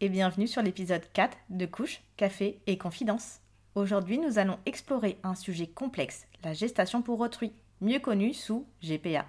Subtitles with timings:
[0.00, 3.40] et bienvenue sur l'épisode 4 de Couche, Café et Confidence.
[3.74, 9.26] Aujourd'hui, nous allons explorer un sujet complexe, la gestation pour autrui, mieux connu sous GPA.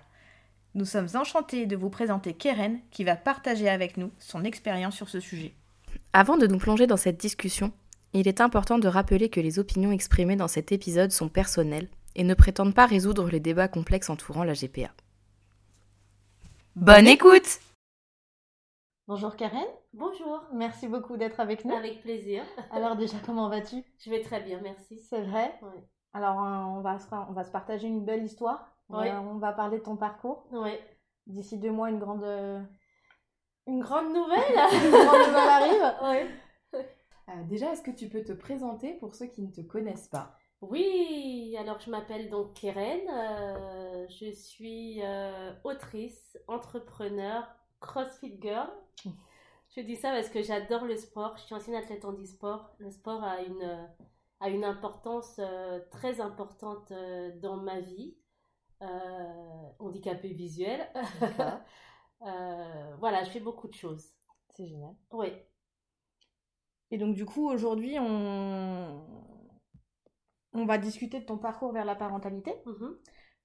[0.75, 5.09] Nous sommes enchantés de vous présenter Keren qui va partager avec nous son expérience sur
[5.09, 5.53] ce sujet.
[6.13, 7.71] Avant de nous plonger dans cette discussion,
[8.13, 12.23] il est important de rappeler que les opinions exprimées dans cet épisode sont personnelles et
[12.23, 14.91] ne prétendent pas résoudre les débats complexes entourant la GPA.
[16.75, 17.59] Bonne écoute
[19.09, 19.65] Bonjour Karen.
[19.93, 20.43] Bonjour.
[20.53, 21.73] Merci beaucoup d'être avec nous.
[21.73, 22.43] Avec plaisir.
[22.71, 23.83] Alors déjà, comment vas-tu?
[23.97, 24.99] Je vais très bien, merci.
[24.99, 25.51] C'est vrai?
[25.63, 25.81] Oui.
[26.13, 28.71] Alors euh, on va, se, on va se partager une belle histoire.
[28.89, 29.07] Oui.
[29.07, 30.45] Euh, on va parler de ton parcours.
[30.51, 30.73] Oui.
[31.25, 32.61] D'ici deux mois, une grande, euh,
[33.65, 35.95] Une grande nouvelle une grande nouvelle arrive.
[36.03, 36.79] Oui.
[37.29, 40.37] Euh, Déjà, est-ce que tu peux te présenter pour ceux qui ne te connaissent pas?
[40.61, 43.01] Oui, alors je m'appelle donc Keren.
[43.11, 45.01] euh, je suis
[45.63, 47.47] autrice, entrepreneur,
[47.81, 48.69] CrossFit Girl.
[49.75, 51.37] Je dis ça parce que j'adore le sport.
[51.37, 52.73] Je suis ancienne athlète en e-sport.
[52.79, 53.87] Le sport a une,
[54.39, 58.15] a une importance euh, très importante euh, dans ma vie.
[58.81, 60.87] Euh, handicapée visuelle.
[62.21, 64.11] Euh, voilà, je fais beaucoup de choses.
[64.53, 64.93] C'est génial.
[65.11, 65.27] Oui.
[66.91, 69.05] Et donc du coup, aujourd'hui, on...
[70.53, 72.97] on va discuter de ton parcours vers la parentalité, Mhm.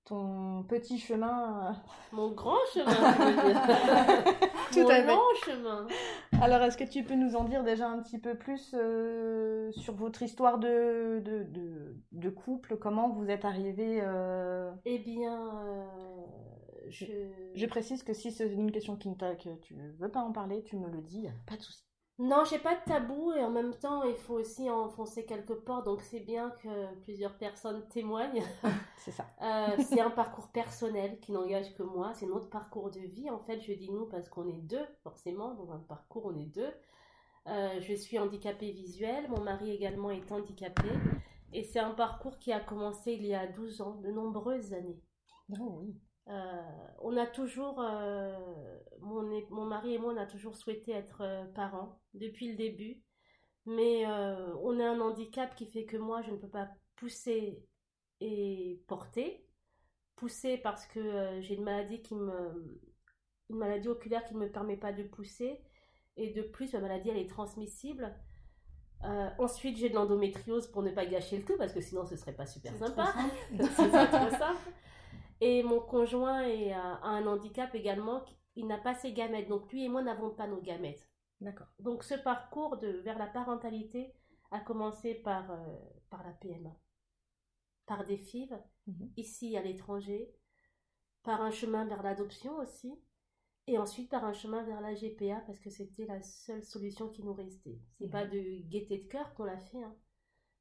[0.04, 1.70] Ton petit chemin.
[1.70, 1.72] euh.
[2.12, 3.54] Mon grand chemin, je.
[4.72, 5.06] Tout Mon à fait.
[5.46, 5.86] chemin.
[6.40, 9.94] Alors, est-ce que tu peux nous en dire déjà un petit peu plus euh, sur
[9.94, 12.76] votre histoire de, de, de, de couple?
[12.76, 15.84] Comment vous êtes arrivés euh, Eh bien, euh,
[16.88, 17.06] je...
[17.54, 20.32] Je précise que si c'est une question qui ne que tu ne veux pas en
[20.32, 21.84] parler, tu me le dis, pas de souci.
[22.18, 25.82] Non, j'ai pas de tabou et en même temps, il faut aussi enfoncer quelque part,
[25.82, 28.44] donc c'est bien que plusieurs personnes témoignent.
[28.96, 29.26] C'est ça.
[29.42, 33.28] Euh, c'est un parcours personnel qui n'engage que moi, c'est notre parcours de vie.
[33.28, 36.46] En fait, je dis nous parce qu'on est deux, forcément, dans un parcours, on est
[36.46, 36.72] deux.
[37.48, 40.88] Euh, je suis handicapée visuelle, mon mari également est handicapé.
[41.52, 45.02] Et c'est un parcours qui a commencé il y a 12 ans, de nombreuses années.
[45.60, 45.94] Oh oui.
[46.28, 46.62] Euh,
[47.00, 52.00] on a toujours, euh, mon, mari et moi, on a toujours souhaité être euh, parents
[52.14, 53.02] depuis le début.
[53.66, 57.64] Mais on a un handicap qui fait que moi, je ne peux pas pousser
[58.20, 59.48] et porter.
[60.16, 62.78] Pousser parce que j'ai une maladie qui me,
[63.48, 65.62] une maladie oculaire qui ne me permet pas de pousser.
[66.18, 68.14] Et de plus, ma maladie, elle est transmissible.
[69.04, 72.16] Euh, ensuite, j'ai de l'endométriose pour ne pas gâcher le tout, parce que sinon, ce
[72.16, 73.12] serait pas super trop sympa.
[73.12, 73.64] simple.
[73.76, 74.70] C'est pas trop simple.
[75.46, 78.24] Et mon conjoint est, euh, a un handicap également,
[78.56, 79.48] il n'a pas ses gamètes.
[79.48, 81.06] Donc lui et moi n'avons pas nos gamètes.
[81.40, 81.66] D'accord.
[81.80, 84.14] Donc ce parcours de, vers la parentalité
[84.50, 85.76] a commencé par, euh,
[86.08, 86.74] par la PMA,
[87.86, 88.54] par des FIV,
[88.86, 89.12] Mhm.
[89.16, 90.34] ici à l'étranger,
[91.22, 92.94] par un chemin vers l'adoption aussi,
[93.66, 97.22] et ensuite par un chemin vers la GPA parce que c'était la seule solution qui
[97.22, 97.78] nous restait.
[97.98, 98.10] C'est Mhm.
[98.12, 99.94] pas de gaieté de cœur qu'on l'a fait, hein.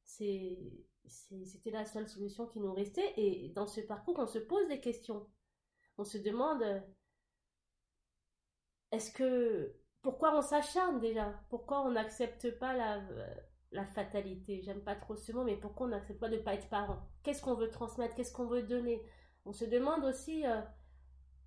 [0.06, 0.60] c'est-
[1.06, 3.14] c'était la seule solution qui nous restait.
[3.18, 5.28] Et dans ce parcours, on se pose des questions.
[5.98, 6.64] On se demande
[8.92, 11.34] est-ce que pourquoi on s'acharne déjà?
[11.50, 13.02] Pourquoi on n'accepte pas la,
[13.72, 14.62] la fatalité?
[14.62, 17.00] J'aime pas trop ce mot, mais pourquoi on n'accepte pas de ne pas être parent?
[17.24, 18.16] Qu'est-ce qu'on veut transmettre?
[18.16, 19.02] Qu'est-ce qu'on veut donner?
[19.46, 20.62] On se demande aussi euh,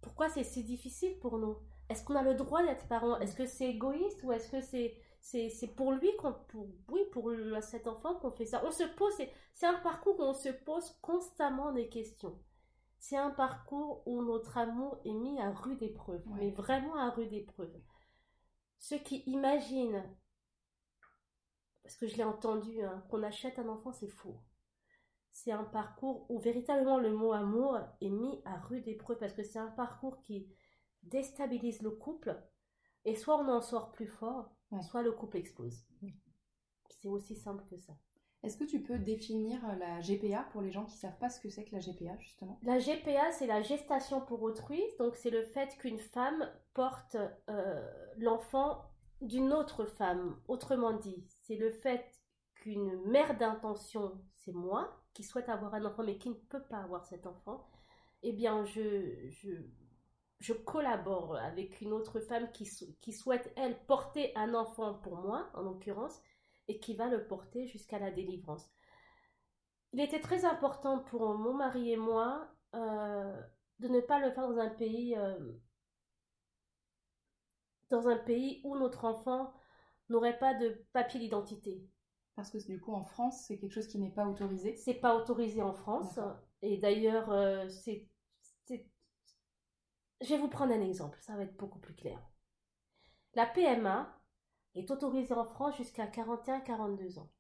[0.01, 1.57] pourquoi c'est si difficile pour nous?
[1.89, 3.19] Est-ce qu'on a le droit d'être parent?
[3.21, 4.97] Est-ce que c'est égoïste ou est-ce que c'est
[5.29, 8.85] c'est c'est pour lui qu'on pour oui pour cet enfant qu'on fait ça On se
[8.85, 12.39] pose c'est c'est un parcours où on se pose constamment des questions.
[12.99, 16.39] C'est un parcours où notre amour est mis à rude épreuve, Ouais.
[16.39, 17.75] mais vraiment à rude épreuve.
[18.79, 20.05] Ceux qui imaginent,
[21.83, 24.41] parce que je l'ai entendu, hein, qu'on achète un enfant, c'est faux.
[25.33, 29.43] C'est un parcours où véritablement le mot amour est mis à rude épreuve, parce que
[29.43, 30.49] c'est un parcours qui
[31.03, 32.41] déstabilise le couple,
[33.05, 34.83] et soit on en sort plus fort, Ouais.
[34.83, 35.85] soit le couple explose.
[37.01, 37.93] C'est aussi simple que ça.
[38.43, 41.49] Est-ce que tu peux définir la GPA pour les gens qui savent pas ce que
[41.49, 42.59] c'est que la GPA justement?
[42.63, 44.81] La GPA, c'est la gestation pour autrui.
[44.99, 47.17] Donc, c'est le fait qu'une femme porte
[47.49, 48.85] euh, l'enfant
[49.21, 50.39] d'une autre femme.
[50.47, 52.05] Autrement dit, c'est le fait
[52.55, 56.79] qu'une mère d'intention, c'est moi, qui souhaite avoir un enfant mais qui ne peut pas
[56.79, 57.67] avoir cet enfant,
[58.23, 59.51] eh bien, je, je,
[60.41, 65.17] je collabore avec une autre femme qui, sou- qui souhaite, elle, porter un enfant pour
[65.17, 66.21] moi, en l'occurrence,
[66.69, 68.71] et qui va le porter jusqu'à la délivrance.
[69.93, 73.41] Il était très important pour mon mari et moi euh,
[73.81, 75.35] de ne pas le faire dans un pays euh,
[77.91, 79.53] dans un pays où notre enfant
[80.09, 81.83] n'aurait pas de papier d'identité.
[82.37, 84.77] Parce que du coup, en France, c'est quelque chose qui n'est pas autorisé?
[84.77, 86.19] C'est pas autorisé en France.
[86.63, 88.07] Et d'ailleurs, euh, c'est,
[90.21, 92.19] Je vais vous prendre un exemple, ça va être beaucoup plus clair.
[93.35, 94.19] La PMA
[94.75, 97.31] est autorisée en France jusqu'à 41-42 ans.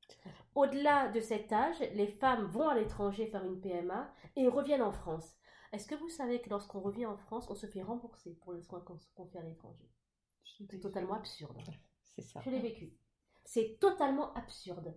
[0.54, 4.92] Au-delà de cet âge, les femmes vont à l'étranger faire une PMA et reviennent en
[4.92, 5.36] France.
[5.72, 8.62] Est-ce que vous savez que lorsqu'on revient en France, on se fait rembourser pour les
[8.62, 9.90] soins qu'on fait à l'étranger?
[10.44, 11.58] C'est totalement absurde.
[12.14, 12.40] C'est ça.
[12.44, 12.94] Je l'ai vécu.
[13.44, 14.96] C'est totalement absurde.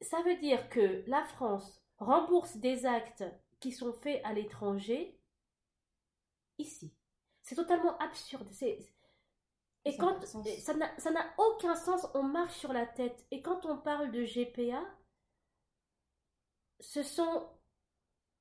[0.00, 3.24] Ça veut dire que la France rembourse des actes
[3.58, 5.18] qui sont faits à l'étranger
[6.58, 6.92] ici.
[7.42, 8.48] C'est totalement absurde.
[9.84, 13.26] et quand ça n'a aucun sens, on marche sur la tête.
[13.30, 14.82] Et quand on parle de GPA,
[16.80, 17.48] ce sont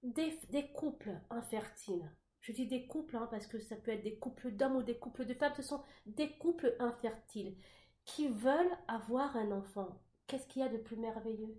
[0.04, 2.10] des, des couples infertiles.
[2.42, 4.98] Je dis des couples hein, parce que ça peut être des couples d'hommes ou des
[5.00, 5.54] couples de femmes.
[5.56, 7.58] Ce sont des couples infertiles
[8.06, 10.02] qui veulent avoir un enfant.
[10.28, 11.56] Qu'est-ce qu'il y a de plus merveilleux?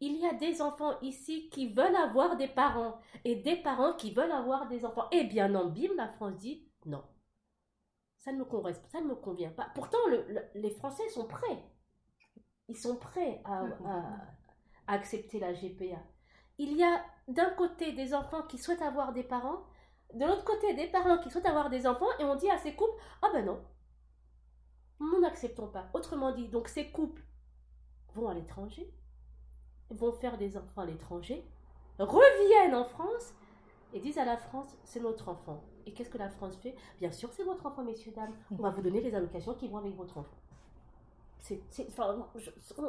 [0.00, 4.12] Il y a des enfants ici qui veulent avoir des parents et des parents qui
[4.12, 5.08] veulent avoir des enfants.
[5.10, 7.02] Eh bien non, bim, la France dit non.
[8.18, 9.70] Ça ne me, ça ne me convient pas.
[9.74, 9.98] Pourtant,
[10.54, 11.64] les Français sont prêts.
[12.68, 13.64] Ils sont prêts à,
[14.86, 16.02] à accepter la GPA.
[16.58, 19.64] Il y a d'un côté des enfants qui souhaitent avoir des parents,
[20.14, 22.74] de l'autre côté des parents qui souhaitent avoir des enfants, et on dit à ces
[22.74, 23.64] couples, ah ben non,
[25.00, 25.88] nous n'acceptons pas.
[25.94, 27.22] Autrement dit, donc ces couples
[28.14, 28.92] vont à l'étranger,
[29.90, 31.44] vont faire des enfants à l'étranger,
[31.98, 33.34] reviennent en France
[33.92, 35.62] et disent à la France, c'est notre enfant.
[35.86, 36.76] Et qu'est-ce que la France fait?
[36.98, 38.34] Bien sûr, c'est votre enfant, messieurs, dames.
[38.50, 40.36] On va vous donner les allocations qui vont avec votre enfant.
[41.40, 41.62] C'est,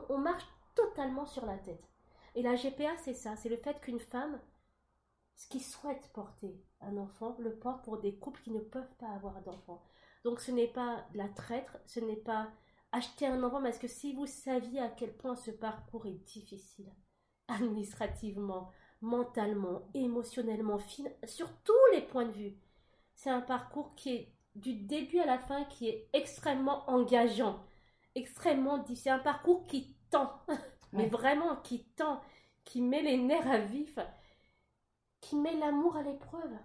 [0.09, 1.83] on marche totalement sur la tête.
[2.35, 4.39] Et la GPA, c'est ça, c'est le fait qu'une femme
[5.49, 9.41] qui souhaite porter un enfant le porte pour des couples qui ne peuvent pas avoir
[9.41, 9.81] d'enfant.
[10.23, 12.49] Donc ce n'est pas la traître, ce n'est pas
[12.91, 16.91] acheter un enfant, parce que si vous saviez à quel point ce parcours est difficile,
[17.47, 18.71] administrativement,
[19.01, 20.79] mentalement, émotionnellement,
[21.25, 22.57] sur tous les points de vue,
[23.13, 27.59] c'est un parcours qui est du début à la fin, qui est extrêmement engageant,
[28.15, 29.03] extrêmement difficile.
[29.03, 30.31] C'est un parcours qui tend,
[30.93, 32.21] mais vraiment qui tend,
[32.65, 33.99] qui met les nerfs à vif,
[35.21, 36.57] qui met l'amour à l'épreuve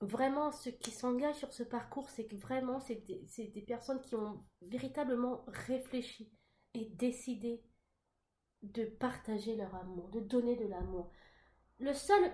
[0.00, 4.42] vraiment, ceux qui s'engagent sur ce parcours, c'est que vraiment, c'est des, personnes qui ont
[4.62, 6.32] véritablement réfléchi
[6.74, 7.62] et décidé
[8.62, 11.10] de partager leur amour, de donner de l'amour.
[11.78, 12.32] Le seul,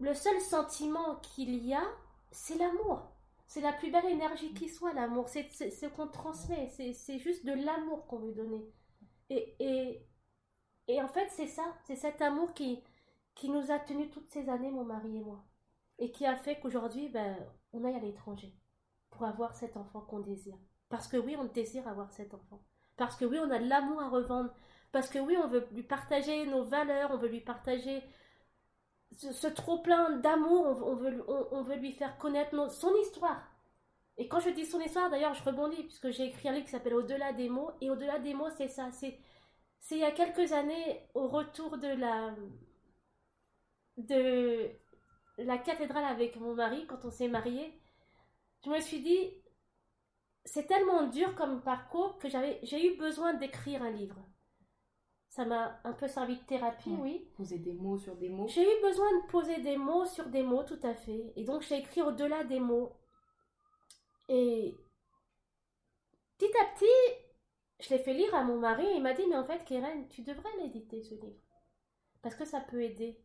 [0.00, 1.84] le seul sentiment qu'il y a,
[2.30, 3.12] c'est l'amour.
[3.48, 5.28] C'est la plus belle énergie qui soit, l'amour.
[5.28, 6.68] C'est ce qu'on transmet.
[6.68, 8.64] C'est juste de l'amour qu'on veut donner.
[9.30, 10.02] Et,
[10.88, 11.76] et, en fait, c'est ça.
[11.84, 12.82] C'est cet amour qui,
[13.34, 15.44] qui nous a tenus toutes ces années, mon mari et moi
[15.98, 17.36] et qui a fait qu'aujourd'hui, ben,
[17.72, 18.54] on aille à l'étranger
[19.10, 20.58] pour avoir cet enfant qu'on désire.
[20.88, 22.62] Parce que oui, on désire avoir cet enfant.
[22.96, 24.54] Parce que oui, on a de l'amour à revendre.
[24.92, 28.02] Parce que oui, on veut lui partager nos valeurs, on veut lui partager
[29.16, 33.42] ce, trop-plein d'amour, on, veut, on, veut lui faire connaître son histoire.
[34.18, 36.70] Et quand je dis son histoire, d'ailleurs, je rebondis, puisque j'ai écrit un livre qui
[36.70, 37.70] s'appelle Au-delà des mots.
[37.80, 38.90] Et au-delà des mots, c'est ça.
[38.92, 39.18] C'est,
[39.80, 42.34] c'est il y a quelques années, au retour de la.
[43.98, 44.70] de
[45.38, 47.80] la cathédrale avec mon mari quand on s'est marié,
[48.64, 49.32] je me suis dit,
[50.44, 54.16] c'est tellement dur comme parcours que j'avais, j'ai eu besoin d'écrire un livre.
[55.28, 57.28] Ça m'a un peu servi de thérapie, oui.
[57.36, 58.48] Poser des mots sur des mots.
[58.48, 61.32] J'ai eu besoin de poser des mots sur des mots, tout à fait.
[61.36, 62.96] Et donc j'ai écrit au-delà des mots.
[64.28, 64.74] Et
[66.38, 67.24] petit à petit,
[67.80, 70.08] je l'ai fait lire à mon mari et il m'a dit, mais en fait, Keren,
[70.08, 71.42] tu devrais l'éditer ce livre.
[72.22, 73.20] Parce que ça peut aider.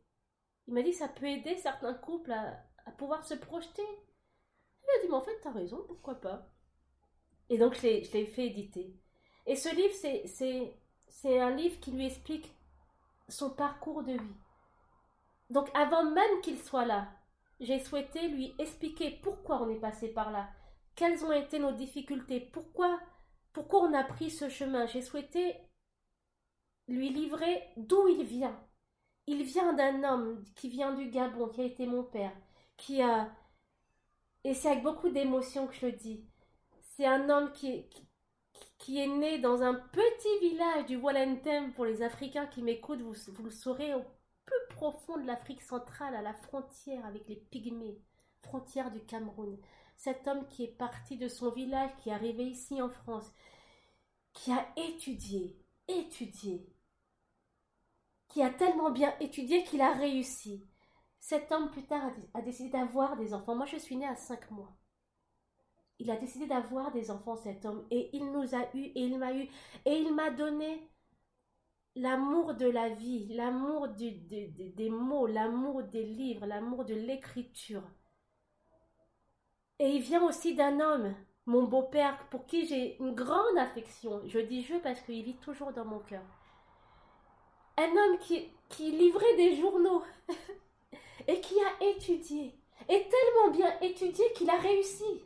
[0.72, 3.84] Il m'a dit ça peut aider certains couples à, pouvoir se projeter.
[3.84, 6.48] Il m'a dit, mais en fait, t'as raison, pourquoi pas?
[7.50, 8.96] Et donc, je l'ai fait éditer.
[9.46, 9.94] Et ce livre,
[11.10, 12.50] c'est un livre qui lui explique
[13.28, 14.38] son parcours de vie.
[15.50, 17.10] Donc, avant même qu'il soit là,
[17.60, 20.48] j'ai souhaité lui expliquer pourquoi on est passé par là,
[20.96, 22.98] quelles ont été nos difficultés, pourquoi,
[23.52, 24.86] pourquoi on a pris ce chemin?
[24.86, 25.54] J'ai souhaité
[26.88, 28.58] lui livrer d'où il vient,
[29.28, 32.34] il vient d'un homme qui vient du Gabon, qui a été mon père,
[32.78, 33.30] qui a...
[34.44, 36.26] Et c'est avec beaucoup d'émotion que je le dis.
[36.82, 37.90] C'est un homme qui est,
[38.80, 41.74] qui, est né dans un petit village du Wallentem.
[41.74, 44.02] Pour les Africains qui m'écoutent, vous, vous le saurez, au
[44.46, 48.02] plus profond de l'Afrique centrale, à la frontière avec les Pygmées,
[48.42, 49.58] frontière du Cameroun.
[49.96, 53.32] Cet homme qui est parti de son village, qui est arrivé ici en France,
[54.34, 55.56] qui a étudié,
[55.88, 56.68] étudié,
[58.32, 60.66] qui a tellement bien étudié qu'il a réussi.
[61.20, 63.56] Cet homme plus tard a décidé d'avoir des enfants.
[63.56, 64.76] Moi, je suis née à cinq mois.
[66.00, 69.20] Il a décidé d'avoir des enfants, cet homme, et il nous a eu, et il
[69.20, 69.48] m'a eu,
[69.86, 70.90] et il m'a donné
[71.96, 77.84] l'amour de la vie, l'amour des mots, l'amour des livres, l'amour de l'écriture.
[79.78, 81.14] Et il vient aussi d'un homme,
[81.46, 84.24] mon beau-père, pour qui j'ai une grande affection.
[84.26, 86.41] Je dis je parce qu'il vit toujours dans mon cœur.
[87.82, 90.04] Un homme qui, qui livrait des journaux
[91.28, 92.56] et qui a étudié,
[92.88, 95.24] et tellement bien étudié qu'il a réussi.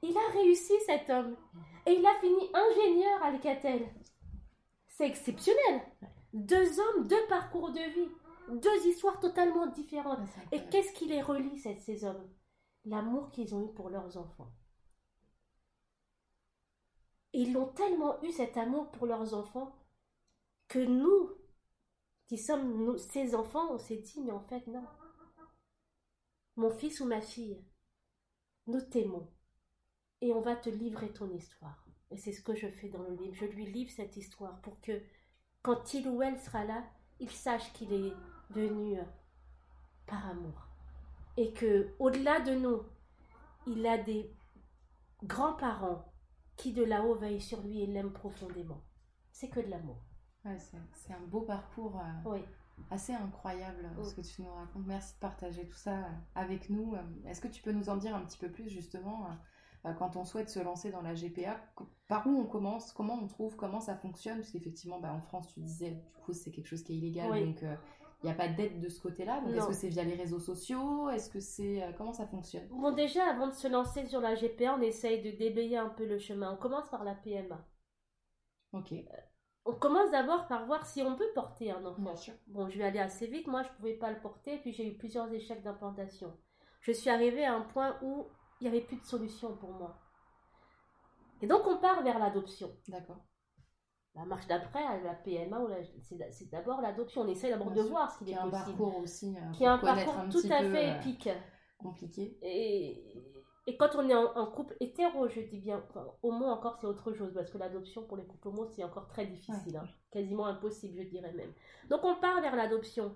[0.00, 1.36] Il a réussi cet homme.
[1.84, 3.86] Et il a fini ingénieur à Alcatel.
[4.88, 5.82] C'est exceptionnel.
[6.32, 8.08] Deux hommes, deux parcours de vie,
[8.48, 10.20] deux histoires totalement différentes.
[10.52, 12.30] Et qu'est-ce qui les relie, ces hommes?
[12.86, 14.52] L'amour qu'ils ont eu pour leurs enfants.
[17.32, 19.74] ils ont tellement eu cet amour pour leurs enfants
[20.68, 21.30] que nous,
[22.26, 24.84] qui sommes ces enfants, on s'est dit, mais en fait, non.
[26.56, 27.62] Mon fils ou ma fille,
[28.66, 29.28] nous t'aimons
[30.20, 31.84] et on va te livrer ton histoire.
[32.10, 33.34] Et c'est ce que je fais dans le livre.
[33.34, 35.00] Je lui livre cette histoire pour que
[35.62, 36.84] quand il ou elle sera là,
[37.20, 38.12] il sache qu'il est
[38.50, 39.04] venu euh,
[40.06, 40.68] par amour.
[41.36, 42.82] Et que au-delà de nous,
[43.66, 44.30] il a des
[45.22, 46.12] grands-parents
[46.56, 48.82] qui de là-haut veillent sur lui et l'aiment profondément.
[49.32, 49.98] C'est que de l'amour.
[50.44, 52.38] C'est un beau parcours euh,
[52.90, 54.86] assez incroyable ce que tu nous racontes.
[54.86, 56.94] Merci de partager tout ça euh, avec nous.
[57.26, 59.28] Est-ce que tu peux nous en dire un petit peu plus justement
[59.84, 61.60] euh, quand on souhaite se lancer dans la GPA,
[62.06, 64.38] par où on commence, comment on trouve, comment ça fonctionne?
[64.38, 67.28] Parce qu'effectivement, bah, en France, tu disais, du coup, c'est quelque chose qui est illégal,
[67.28, 67.74] donc il euh,
[68.22, 69.42] n'y a pas d'aide de ce côté-là.
[69.48, 71.10] est-ce que c'est via les réseaux sociaux?
[71.10, 72.68] Est-ce que c'est euh, comment ça fonctionne?
[72.68, 76.06] Bon, déjà, avant de se lancer sur la GPA, on essaye de déblayer un peu
[76.06, 76.52] le chemin.
[76.52, 77.66] On commence par la PMA.
[78.72, 78.94] Ok.
[79.64, 82.14] On commence d'abord par voir si on peut porter un enfant.
[82.48, 83.46] Bon, je vais aller assez vite.
[83.46, 86.36] Moi, je ne pouvais pas le porter, puis j'ai eu plusieurs échecs d'implantation.
[86.80, 88.26] Je suis arrivée à un point où
[88.60, 89.98] il n'y avait plus de solution pour moi.
[91.40, 92.70] Et donc on part vers l'adoption.
[92.88, 93.24] D'accord.
[94.14, 95.58] La marche d'après, la PMA,
[96.30, 97.22] c'est d'abord l'adoption.
[97.22, 98.50] On essaie d'abord de voir ce qu'il est, possible.
[98.52, 99.36] Qui a un parcours aussi.
[99.36, 101.28] Euh, qui est un parcours tout à fait euh, épique.
[101.78, 102.38] Compliqué.
[102.42, 105.84] Et, et quand on est en, couple hétéro, je dis bien,
[106.22, 109.26] homo encore c'est autre chose, parce que l'adoption pour les couples homo c'est encore très
[109.26, 109.88] difficile, hein.
[110.10, 111.52] quasiment impossible je dirais même.
[111.88, 113.14] Donc on part vers l'adoption.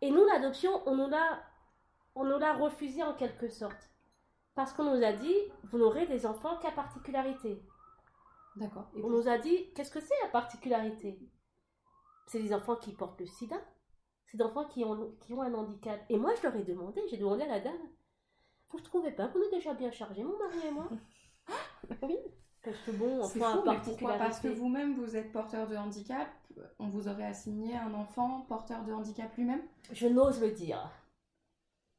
[0.00, 1.42] Et nous l'adoption, on nous l'a,
[2.14, 3.90] on nous l'a refusé en quelque sorte.
[4.54, 7.60] Parce qu'on nous a dit, vous n'aurez des enfants qu'à particularité.
[8.56, 8.90] D'accord.
[9.02, 11.18] On nous a dit, qu'est-ce que c'est la particularité?
[12.26, 13.56] C'est des enfants qui portent le sida.
[14.26, 16.00] C'est des enfants qui ont, qui ont un handicap.
[16.08, 17.88] Et moi, je leur ai demandé, j'ai demandé à la dame,
[18.70, 20.88] vous ne trouvez pas qu'on est déjà bien chargé, mon mari et moi
[22.02, 22.16] Oui.
[22.62, 26.28] Parce que bon, enfin, fou, pourquoi Parce que vous-même, vous êtes porteur de handicap,
[26.78, 29.62] on vous aurait assigné un enfant porteur de handicap lui-même?
[29.92, 30.90] Je n'ose le dire.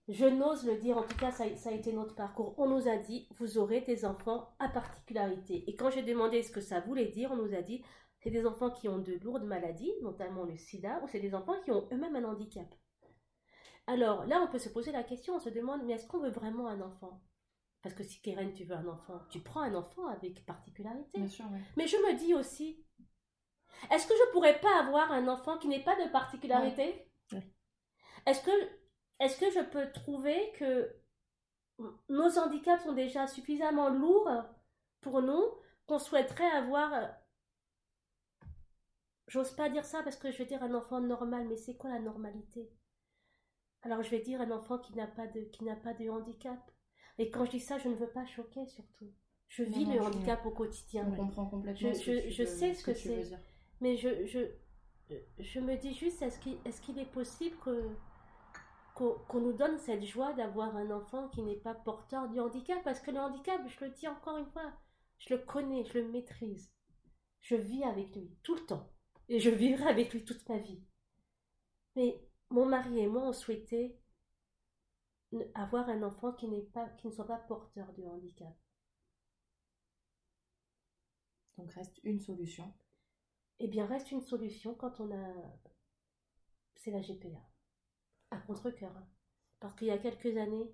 [0.10, 2.56] Je n'ose le dire, en tout cas, ça, a été notre parcours.
[2.58, 5.64] On nous a dit, vous aurez des enfants à particularité.
[5.68, 7.84] Et quand j'ai demandé ce que ça voulait dire, on nous a dit,
[8.20, 11.62] c'est des enfants qui ont de lourdes maladies, notamment le sida, ou c'est des enfants
[11.64, 12.68] qui ont eux-mêmes un handicap.
[13.90, 16.30] Alors là, on peut se poser la question, on se demande, mais est-ce qu'on veut
[16.30, 17.24] vraiment un enfant?
[17.82, 21.18] Parce que si Keren, tu veux un enfant, tu prends un enfant avec particularité.
[21.18, 21.58] Bien sûr, oui.
[21.76, 22.86] Mais je me dis aussi,
[23.90, 27.12] est-ce que je pourrais pas avoir un enfant qui n'ait pas de particularité?
[28.28, 28.52] Est-ce que
[29.40, 30.96] que je peux trouver que
[32.10, 34.44] nos handicaps sont déjà suffisamment lourds
[35.02, 35.44] pour nous
[35.88, 36.92] qu'on souhaiterait avoir
[39.28, 41.90] J'ose pas dire ça parce que je vais dire un enfant normal, mais c'est quoi
[41.90, 42.72] la normalité?
[43.84, 46.60] Alors je vais dire un enfant qui n'a pas de qui n'a pas de handicap.
[47.18, 49.12] Et quand je dis ça, je ne veux pas choquer surtout.
[49.48, 51.08] Je vis le handicap au quotidien.
[51.12, 51.92] On comprend complètement.
[51.92, 53.32] Je, je, sais ce que, c'est.
[53.82, 54.40] Mais je, je,
[55.40, 57.90] je me dis juste, est-ce qu'il est, est possible que
[59.00, 63.00] qu'on nous donne cette joie d'avoir un enfant qui n'est pas porteur du handicap, parce
[63.00, 64.74] que le handicap, je le dis encore une fois,
[65.20, 66.74] je le connais, je le maîtrise.
[67.40, 68.92] Je vis avec lui tout le temps,
[69.30, 70.84] et je vivrai avec lui toute ma vie.
[71.96, 73.98] Mais mon mari et moi, on souhaitait
[75.54, 78.56] avoir un enfant qui, n'est pas, qui ne soit pas porteur du handicap.
[81.58, 82.74] Donc reste une solution.
[83.60, 85.34] Eh bien, reste une solution quand on a...
[86.76, 87.40] C'est la GPA
[88.32, 88.96] à contre-coeur.
[88.96, 89.08] Hein.
[89.60, 90.74] Parce qu'il y a quelques années,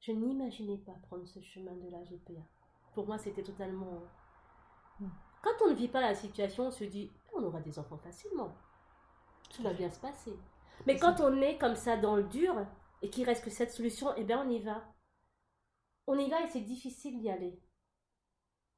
[0.00, 2.42] je n'imaginais pas prendre ce chemin de la GPA.
[2.94, 4.02] Pour moi, c'était totalement.
[4.98, 5.08] Hmm.
[5.42, 8.56] Quand on ne vit pas la situation, on se dit on aura des enfants facilement.
[9.50, 10.32] Tout va bien se passer.
[10.86, 12.66] Mais quand on est comme ça dans le dur
[13.02, 14.84] et qu'il reste que cette solution, eh bien on y va.
[16.06, 17.60] On y va et c'est difficile d'y aller.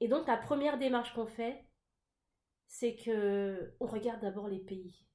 [0.00, 1.64] Et donc la première démarche qu'on fait,
[2.66, 5.06] c'est que on regarde d'abord les pays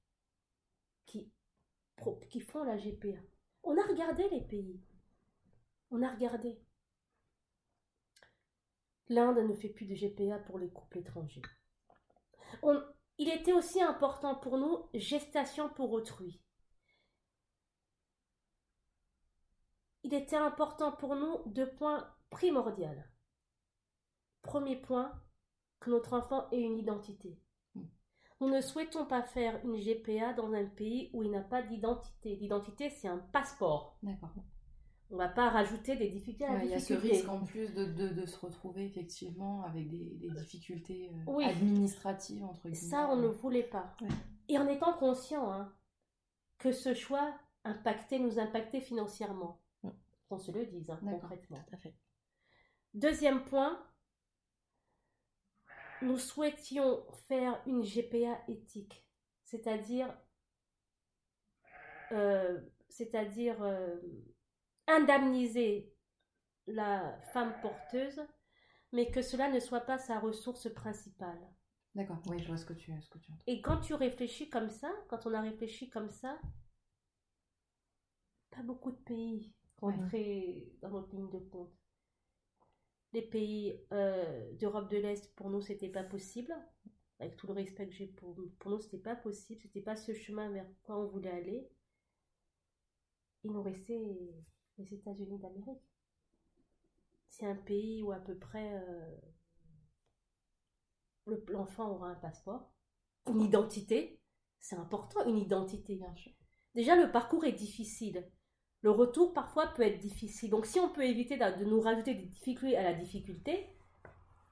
[1.05, 1.31] qui,
[2.29, 3.19] qui font la GPA.
[3.63, 4.79] On a regardé les pays.
[5.91, 6.61] On a regardé.
[9.09, 11.41] L'Inde ne fait plus de GPA pour les couples étrangers.
[13.17, 16.39] Il était aussi important pour nous gestation pour autrui.
[20.03, 22.87] Il était important pour nous deux points primordiaux.
[24.41, 25.11] Premier point,
[25.79, 27.39] que notre enfant ait une identité.
[27.75, 27.85] Hmm.
[28.39, 32.35] Nous ne souhaitons pas faire une GPA dans un pays où il n'a pas d'identité.
[32.35, 33.97] L'identité, c'est un passeport.
[34.01, 34.33] D'accord
[35.09, 37.85] on va pas rajouter des difficultés à Il y a ce risque en plus de,
[37.85, 42.89] de, se retrouver effectivement avec des, des difficultés euh, administratives, entre guillemets.
[42.89, 43.95] Ça, on ne voulait pas.
[44.49, 45.73] Et en étant conscient hein,
[46.57, 47.33] que ce choix
[47.63, 49.61] impactait, nous impactait financièrement.
[49.83, 49.89] Mm.
[50.27, 51.57] Qu'on se le dise hein, concrètement.
[51.67, 51.95] Tout à fait.
[52.93, 53.81] Deuxième point,
[56.01, 59.05] nous souhaitions faire une GPA éthique,
[59.43, 60.13] c'est-à-dire,
[62.11, 62.59] euh,
[62.89, 63.95] c'est-à-dire euh,
[64.87, 65.93] indemniser
[66.67, 68.21] la femme porteuse,
[68.91, 71.39] mais que cela ne soit pas sa ressource principale.
[71.95, 73.43] D'accord, oui, je vois ce que tu, ce que tu entends.
[73.47, 76.39] Et quand tu réfléchis comme ça, quand on a réfléchi comme ça,
[78.51, 81.73] pas beaucoup de pays rentraient dans notre ligne de compte.
[83.13, 86.53] Les pays euh, d'Europe de l'Est, pour nous, c'était pas possible.
[87.19, 89.61] Avec tout le respect que j'ai pour, pour nous, c'était pas possible.
[89.61, 91.69] C'était pas ce chemin vers quoi on voulait aller.
[93.43, 94.35] Il nous restait
[94.77, 95.83] les États-Unis d'Amérique.
[97.29, 99.15] C'est un pays où à peu près euh,
[101.49, 102.71] l'enfant aura un passeport,
[103.27, 104.21] une identité.
[104.59, 106.31] C'est important, une identité, bien sûr.
[106.73, 108.27] Déjà, le parcours est difficile.
[108.81, 110.49] Le retour, parfois, peut être difficile.
[110.49, 113.67] Donc, si on peut éviter de, nous rajouter des difficultés à la difficulté,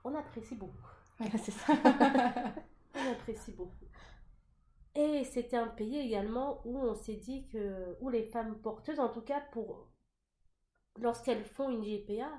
[0.04, 0.90] on apprécie beaucoup.
[1.20, 1.74] c'est ça.
[2.96, 3.86] on apprécie beaucoup.
[4.96, 9.10] Et c'était un pays également où on s'est dit que, où les femmes porteuses, en
[9.10, 9.90] tout cas pour
[11.00, 12.32] lorsqu'elles font une GPA,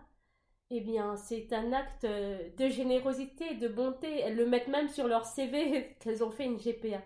[0.70, 4.20] eh bien, c'est un acte de générosité, de bonté.
[4.20, 7.02] Elles le mettent même sur leur CV qu'elles ont fait une GPA.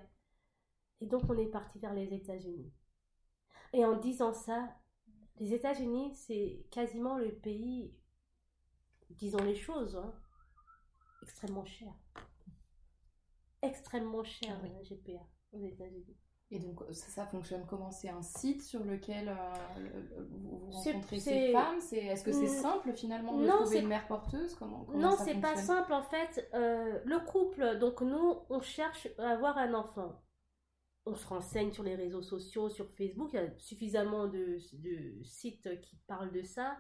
[1.01, 2.73] Et donc, on est parti vers les États-Unis.
[3.73, 4.69] Et en disant ça,
[5.39, 7.95] les États-Unis, c'est quasiment le pays,
[9.11, 10.15] disons les choses, hein,
[11.23, 11.93] extrêmement cher.
[13.63, 16.17] Extrêmement cher, ah la GPA aux États-Unis.
[16.53, 17.93] Et donc, ça, fonctionne comment?
[17.93, 21.79] C'est un site sur lequel euh, vous rencontrez ces femmes?
[21.93, 24.55] Est-ce que c'est simple finalement de trouver une mère porteuse?
[24.57, 26.51] Comment, Non, c'est pas simple en fait.
[26.55, 30.21] Euh, le couple, donc nous, on cherche à avoir un enfant.
[31.07, 33.31] On se renseigne sur les réseaux sociaux, sur Facebook.
[33.33, 36.77] Il y a suffisamment de, de sites qui parlent de ça.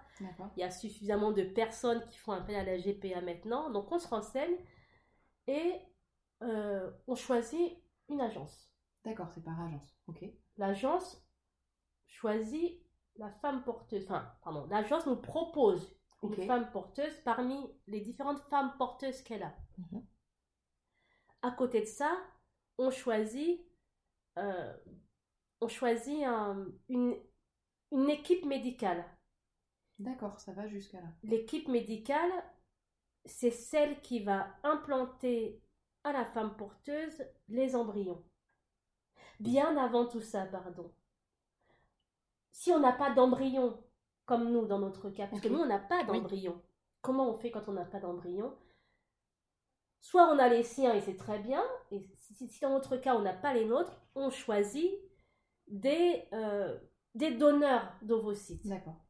[0.56, 3.70] Il y a suffisamment de personnes qui font appel à la GPA maintenant.
[3.70, 4.56] Donc, on se renseigne
[5.46, 5.74] et
[6.42, 7.78] euh, on choisit
[8.08, 8.69] une agence.
[9.04, 9.96] D'accord, c'est par agence.
[10.06, 10.24] Ok.
[10.56, 11.24] L'agence
[12.06, 12.82] choisit
[13.16, 14.04] la femme porteuse.
[14.04, 19.54] Enfin, pardon, l'agence nous propose une femme porteuse parmi les différentes femmes porteuses qu'elle a.
[19.78, 20.06] Mhm.
[21.42, 22.12] À côté de ça,
[22.76, 23.62] on choisit,
[24.38, 24.76] euh,
[25.60, 26.22] on choisit
[26.88, 27.16] une,
[27.92, 29.04] une équipe médicale.
[29.98, 31.08] D'accord, ça va jusqu'à là.
[31.22, 32.30] L'équipe médicale,
[33.24, 35.62] c'est celle qui va implanter
[36.04, 38.24] à la femme porteuse les embryons
[39.40, 40.92] bien avant tout ça, pardon.
[42.52, 43.82] Si on n'a pas d'embryon,
[44.26, 46.60] comme nous dans notre cas, parce que nous on n'a pas d'embryon,
[47.00, 48.54] comment on fait quand on n'a pas d'embryon?
[50.00, 53.22] Soit on a les siens et c'est très bien, et si, dans notre cas on
[53.22, 54.90] n'a pas les nôtres, on choisit
[55.66, 56.78] des, euh,
[57.14, 58.66] des donneurs d'ovocytes.
[58.66, 59.04] D'accord.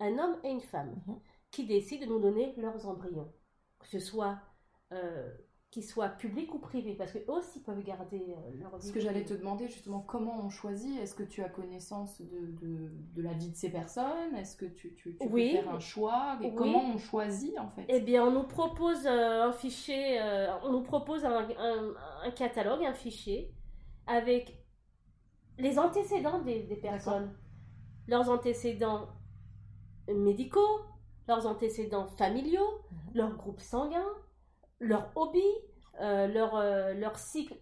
[0.00, 1.20] Un homme et une femme mhm.
[1.50, 3.32] qui décident de nous donner leurs embryons.
[3.78, 4.40] Que ce soit
[4.92, 5.32] euh,
[5.72, 8.88] qu'ils soient publics ou privés, parce qu'eux aussi peuvent garder euh, leur vie.
[8.88, 11.00] Ce que j'allais te demander justement, comment on choisit?
[11.00, 14.34] Est-ce que tu as connaissance de, de, de, la vie de ces personnes?
[14.36, 16.38] Est-ce que tu, tu, tu peux faire un choix?
[16.42, 17.86] Et comment on choisit en fait?
[17.88, 22.84] Eh bien, on nous propose euh, un fichier, euh, on nous propose un, un, catalogue,
[22.84, 23.54] un fichier,
[24.06, 24.62] avec
[25.58, 27.32] les antécédents des, des personnes,
[28.08, 29.08] leurs antécédents
[30.06, 30.80] médicaux,
[31.28, 32.98] leurs antécédents familiaux, mhm.
[33.14, 34.04] leur groupe sanguin,
[34.82, 35.42] leur hobby,
[36.00, 37.54] euh, leur, euh, leur cycle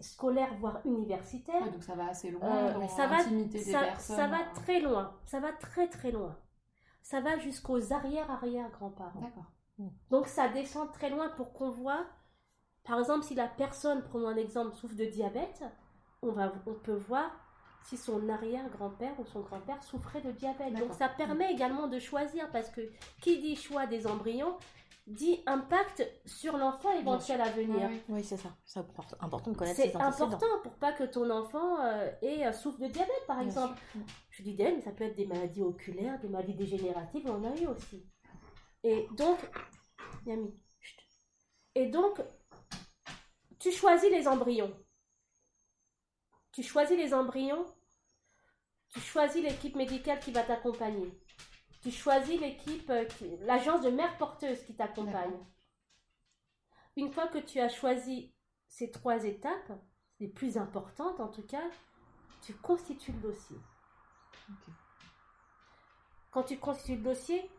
[0.00, 1.70] scolaire, voire universitaire.
[1.70, 3.18] donc ça va assez loin euh, ça va,
[3.98, 5.12] Ça va très loin.
[5.24, 6.36] Ça va très très loin.
[7.02, 9.20] Ça va jusqu'aux arrière-arrière-grands-parents.
[9.20, 9.52] D'accord.
[9.78, 9.88] Hmm.
[10.10, 12.06] Donc ça descend très loin pour qu'on voit,
[12.84, 15.62] par exemple, si la personne, prenons un exemple, souffre de diabète,
[16.22, 17.30] on, va, on peut voir
[17.82, 20.74] si son arrière-grand-père ou son grand-père souffrait de diabète.
[20.74, 22.80] Donc ça permet également de choisir, parce que
[23.20, 24.56] qui dit choix des embryons,
[25.06, 27.90] dit impact sur l'enfant éventuel à venir.
[28.08, 28.56] Oui, c'est ça.
[28.64, 28.80] C'est
[29.20, 32.86] important de connaître C'est important pour pas que ton enfant euh, ait, euh, souffre de
[32.86, 33.78] diabète, par exemple.
[34.30, 37.52] Je dis diabète, mais ça peut être des maladies oculaires, des maladies dégénératives, on en
[37.52, 38.06] a eu aussi.
[38.82, 39.38] Et donc,
[40.26, 40.54] Yami,
[41.74, 42.22] et donc,
[43.58, 44.74] tu choisis les embryons.
[46.52, 47.66] Tu choisis les embryons,
[48.90, 51.10] tu choisis l'équipe médicale qui va t'accompagner.
[51.84, 53.04] Tu choisis l'équipe, euh,
[53.40, 55.36] l'agence de mère porteuse qui t'accompagne.
[56.96, 58.34] Une fois que tu as choisi
[58.66, 59.70] ces trois étapes,
[60.18, 61.68] les plus importantes en tout cas,
[62.40, 63.58] tu constitues le dossier.
[66.30, 67.50] Quand tu constitues le dossier,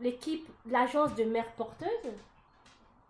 [0.00, 2.12] l'équipe, l'agence de mère porteuse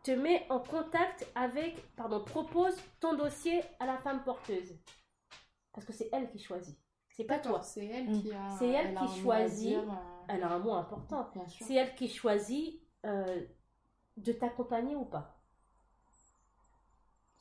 [0.03, 4.77] te met en contact avec, pardon, propose ton dossier à la femme porteuse.
[5.73, 6.79] Parce que c'est elle qui choisit.
[7.19, 7.61] C'est pas toi.
[7.63, 8.49] C'est elle qui a.
[8.57, 9.75] C'est elle, qui choisit.
[9.75, 9.83] Euh,
[10.29, 11.29] elle a un mot important.
[11.61, 13.41] C'est elle qui choisit euh,
[14.17, 15.35] de t'accompagner ou pas.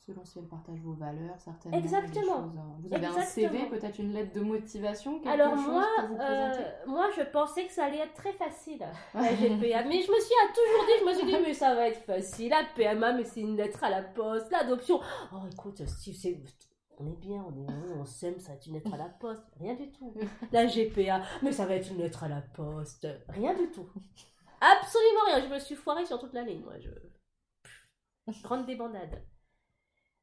[0.04, 1.78] Selon si elle partage vos valeurs, certainement.
[1.78, 2.38] Exactement.
[2.38, 6.08] Euh, vous avez un CV, peut-être une lettre de motivation, quelque Alors chose moi, pour
[6.08, 8.78] vous présenter moi, je pensais que ça allait être très facile,
[9.14, 9.84] la GPA.
[9.84, 12.48] mais je me suis toujours dit, je me suis dit, mais ça va être facile.
[12.48, 14.50] La PMA, mais c'est une lettre à la poste.
[14.50, 14.98] L'adoption,
[15.32, 16.40] oh écoute, Steve, c'est
[17.00, 19.42] on est bien, on est on s'aime, ça va être une lettre à la poste.
[19.58, 20.14] Rien du tout.
[20.52, 23.06] La GPA, mais ça va être une lettre à la poste.
[23.28, 23.88] Rien du tout.
[24.60, 25.46] Absolument rien.
[25.46, 26.78] Je me suis foirée sur toute la ligne, moi.
[26.80, 26.90] Je...
[28.42, 29.24] Grande débandade.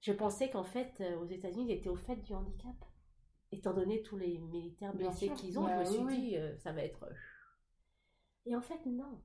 [0.01, 2.75] Je pensais qu'en fait, euh, aux États-Unis, ils étaient au fait du handicap.
[3.51, 6.73] Étant donné tous les militaires blessés qu'ils ont, je me bah suis dit, euh, ça
[6.73, 7.03] va être.
[7.03, 7.13] Euh,
[8.45, 9.21] Et en fait, non.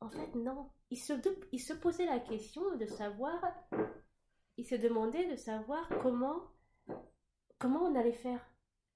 [0.00, 0.70] En fait, non.
[0.90, 1.12] Ils se,
[1.52, 3.40] ils se posaient la question de savoir
[4.56, 6.42] il se demandait de savoir comment,
[7.58, 8.40] comment on allait faire.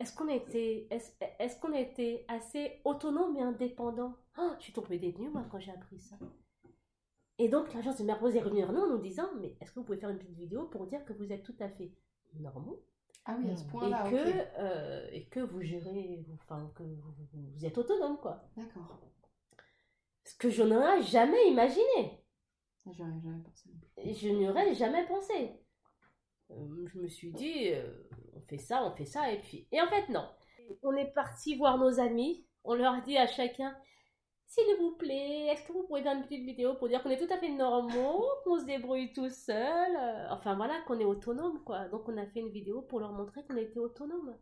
[0.00, 4.14] Est-ce qu'on était, est-ce, qu'on était assez autonome et indépendant?
[4.38, 6.16] Oh, Je suis tombée des nues, moi, quand j'ai appris ça.
[7.38, 9.98] Et donc, l'agence de Mermoz est revenue en nous disant Mais est-ce que vous pouvez
[9.98, 11.90] faire une petite vidéo pour dire que vous êtes tout à fait
[12.34, 12.84] normaux?
[13.24, 14.06] Ah oui, à ce point-là.
[14.06, 18.42] Et, que, euh, et que vous gérez, enfin, que vous, êtes autonome, quoi.
[18.56, 19.00] D'accord.
[20.24, 22.22] Ce que je n'aurais jamais imaginé.
[23.96, 25.52] Je n'y aurais jamais pensé.
[26.50, 29.66] Euh, je me suis dit, euh, on fait ça, on fait ça, et puis.
[29.72, 30.28] Et en fait, non.
[30.82, 32.46] On est parti voir nos amis.
[32.64, 33.74] On leur dit à chacun,
[34.46, 37.18] s'il vous plaît, est-ce que vous pourriez faire une petite vidéo pour dire qu'on est
[37.18, 41.62] tout à fait normaux, qu'on se débrouille tout seul, euh, enfin voilà, qu'on est autonome,
[41.64, 41.88] quoi.
[41.88, 44.36] Donc on a fait une vidéo pour leur montrer qu'on était autonome.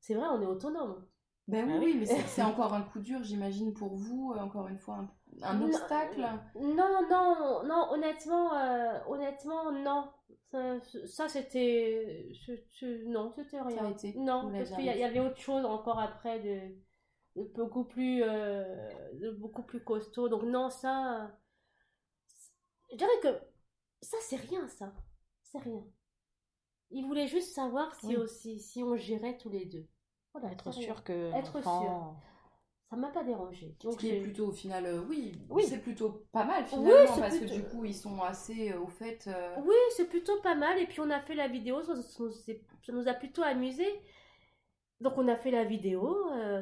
[0.00, 1.06] C'est vrai, on est autonome.
[1.48, 5.04] Ben oui, ah mais c'est encore un coup dur, j'imagine, pour vous, encore une fois,
[5.42, 6.26] un, obstacle.
[6.60, 8.50] Non, non, non, honnêtement,
[9.08, 10.10] honnêtement, non.
[11.06, 12.28] Ça, c'était.
[13.06, 13.94] Non, c'était rien.
[14.16, 18.64] non, parce qu'il y, avait autre chose encore après de, beaucoup, plus, euh,
[19.14, 20.28] de beaucoup plus costaud.
[20.28, 21.30] Donc, non, ça.
[22.90, 23.28] Je dirais que
[24.00, 24.92] ça, c'est rien, ça.
[25.42, 25.84] C'est rien.
[26.90, 29.86] Il voulait juste savoir si, aussi, si on gérait tous les deux.
[30.38, 31.32] Voilà, être sûr que.
[31.34, 32.16] Être sûr
[32.88, 33.76] ça m'a pas dérangé.
[33.82, 35.64] Donc Ce qui est plutôt au final, euh, oui, oui.
[35.64, 39.26] c'est plutôt pas mal finalement parce que du coup ils sont assez euh, au fait.
[39.26, 41.94] Euh, oui, c'est plutôt pas mal et puis on a fait la vidéo, ça,
[42.92, 43.86] nous a plutôt amusé.
[45.00, 46.16] Donc on a fait la vidéo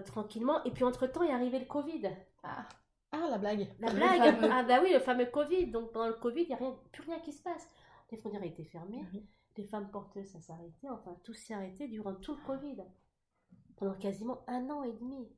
[0.07, 2.11] tranquillement et puis entre temps est arrivé le Covid.
[2.43, 2.67] Ah.
[3.13, 3.69] ah la blague.
[3.79, 4.35] La blague.
[4.51, 5.67] Ah bah oui, le fameux Covid.
[5.67, 7.69] Donc pendant le Covid, il n'y a rien, plus rien qui se passe.
[8.11, 9.05] Les frontières étaient fermées,
[9.57, 12.77] les femmes porteuses ça s'arrêtait, enfin tout s'est arrêté durant tout le Covid.
[13.77, 15.29] Pendant quasiment un an et demi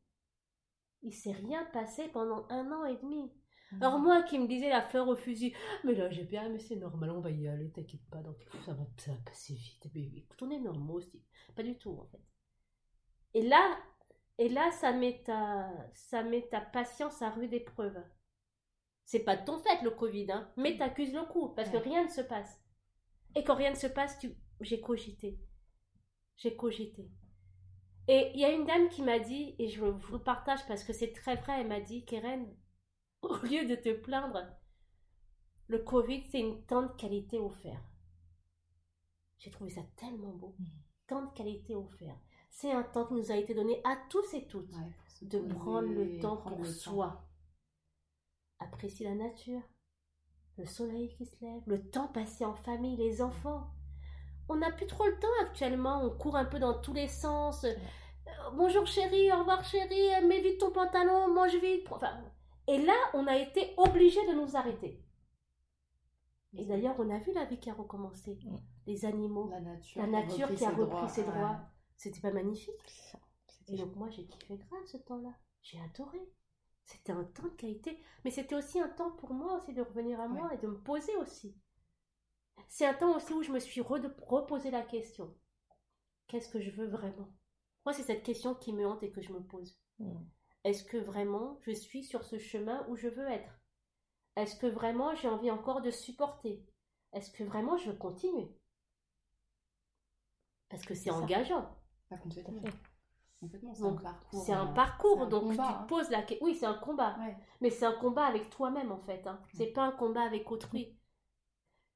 [1.07, 3.31] il s'est rien passé pendant un an et demi.
[3.73, 3.83] Mmh.
[3.83, 6.77] Alors moi qui me disais la fleur au fusil, mais là j'ai bien, mais c'est
[6.77, 8.85] normal, on va y aller, t'inquiète pas, donc ça va,
[9.25, 9.89] passer vite.
[9.95, 11.23] Mais écoute, on est normaux aussi.
[11.55, 12.23] Pas du tout en fait.
[13.35, 13.79] Et là,
[14.39, 17.97] et là ça met ta, ça met ta patience à rude épreuve.
[19.05, 22.05] C'est pas de ton fait le Covid, hein, mais t'accuses le coup parce que rien
[22.05, 22.61] ne se passe.
[23.37, 24.35] Et quand rien ne se passe, tu...
[24.61, 25.39] j'ai cogité.
[26.37, 27.09] J'ai cogité.
[28.09, 30.85] Et il y a une dame qui m'a dit, et je vous le partage parce
[30.85, 32.47] que c'est très vrai, elle m'a dit, Keren,
[33.23, 34.47] au lieu de te plaindre,
[35.69, 37.83] le Covid, c'est une tant de qualité offerte.
[39.39, 40.55] J'ai trouvé ça tellement beau.
[40.59, 40.65] Mm.
[41.09, 42.19] Tant de qualité offerte.
[42.51, 44.73] C'est un temps qui nous a été donné à tous et toutes
[45.23, 47.29] de prendre le temps pour soi.
[48.59, 49.63] Apprécier la nature,
[50.57, 53.76] le soleil qui se lève, le temps passé en famille, les enfants
[54.49, 56.03] on n'a plus trop le temps actuellement.
[56.03, 57.65] On court un peu dans tous les sens.
[57.65, 57.73] Euh,
[58.55, 61.87] bonjour chérie, au revoir chérie, euh, mets vite ton pantalon, mange vite.
[61.91, 62.13] Enfin,
[62.69, 65.03] et là, on a été obligé de nous arrêter.
[66.55, 68.39] Et d'ailleurs, on a vu la vie qui a recommencé.
[68.43, 68.57] Mm.
[68.87, 71.61] Les animaux, la nature, la nature qui a repris ses droits.
[71.97, 72.75] C'était pas magnifique
[73.69, 75.33] Et donc moi, j'ai kiffé grave ce temps-là.
[75.63, 76.21] J'ai adoré.
[76.85, 80.21] C'était un temps de qualité, mais c'était aussi un temps pour moi aussi de revenir
[80.21, 81.57] à moi et de me poser aussi.
[82.69, 85.35] C'est un temps aussi où je me suis reposé la question.
[86.29, 87.29] Qu'est-ce que je veux vraiment?
[87.85, 89.79] Moi, c'est cette question qui me hante et que je me pose.
[89.99, 90.25] Hmm.
[90.65, 93.61] Est-ce que vraiment je suis sur ce chemin où je veux être?
[94.35, 96.67] Est-ce que vraiment j'ai envie encore de supporter?
[97.13, 98.51] Est-ce que vraiment je veux continuer?
[100.69, 101.71] Parce que c'est engageant.
[104.33, 105.27] C'est un parcours.
[105.29, 105.87] donc tu te hein.
[105.89, 106.45] poses la question.
[106.45, 107.17] Oui, c'est un combat.
[107.61, 109.27] Mais c'est un combat avec toi-même en fait.
[109.27, 109.41] Hein.
[109.55, 110.99] C'est pas un combat avec autrui.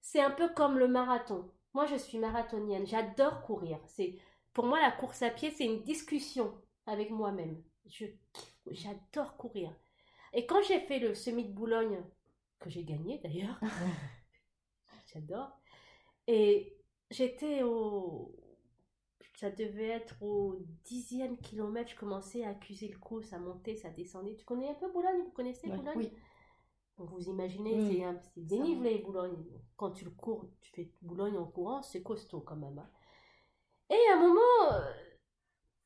[0.00, 1.50] C'est un peu comme le marathon.
[1.74, 2.86] Moi, je suis marathonienne.
[2.86, 3.78] J'adore courir.
[3.86, 4.18] C'est
[4.52, 6.52] pour moi la course à pied, c'est une discussion
[6.86, 7.62] avec moi-même.
[7.86, 8.06] Je
[8.70, 9.74] j'adore courir.
[10.32, 12.02] Et quand j'ai fait le semi de Boulogne
[12.58, 13.60] que j'ai gagné d'ailleurs,
[15.12, 15.50] j'adore.
[16.26, 16.76] Et
[17.10, 18.36] j'étais au
[19.40, 23.88] ça devait être au dixième kilomètre, je commençais à accuser le coup, ça montait, ça
[23.88, 24.36] descendait.
[24.36, 25.22] Tu connais un peu Boulogne?
[25.24, 25.96] Vous connaissez Boulogne?
[25.96, 26.12] Oui.
[27.04, 29.36] Vous imaginez, c'est dénivelé Boulogne.
[29.76, 32.78] Quand tu le cours, tu fais Boulogne en courant, c'est costaud quand même.
[32.78, 32.90] Hein.
[33.90, 34.92] Et à un moment, euh,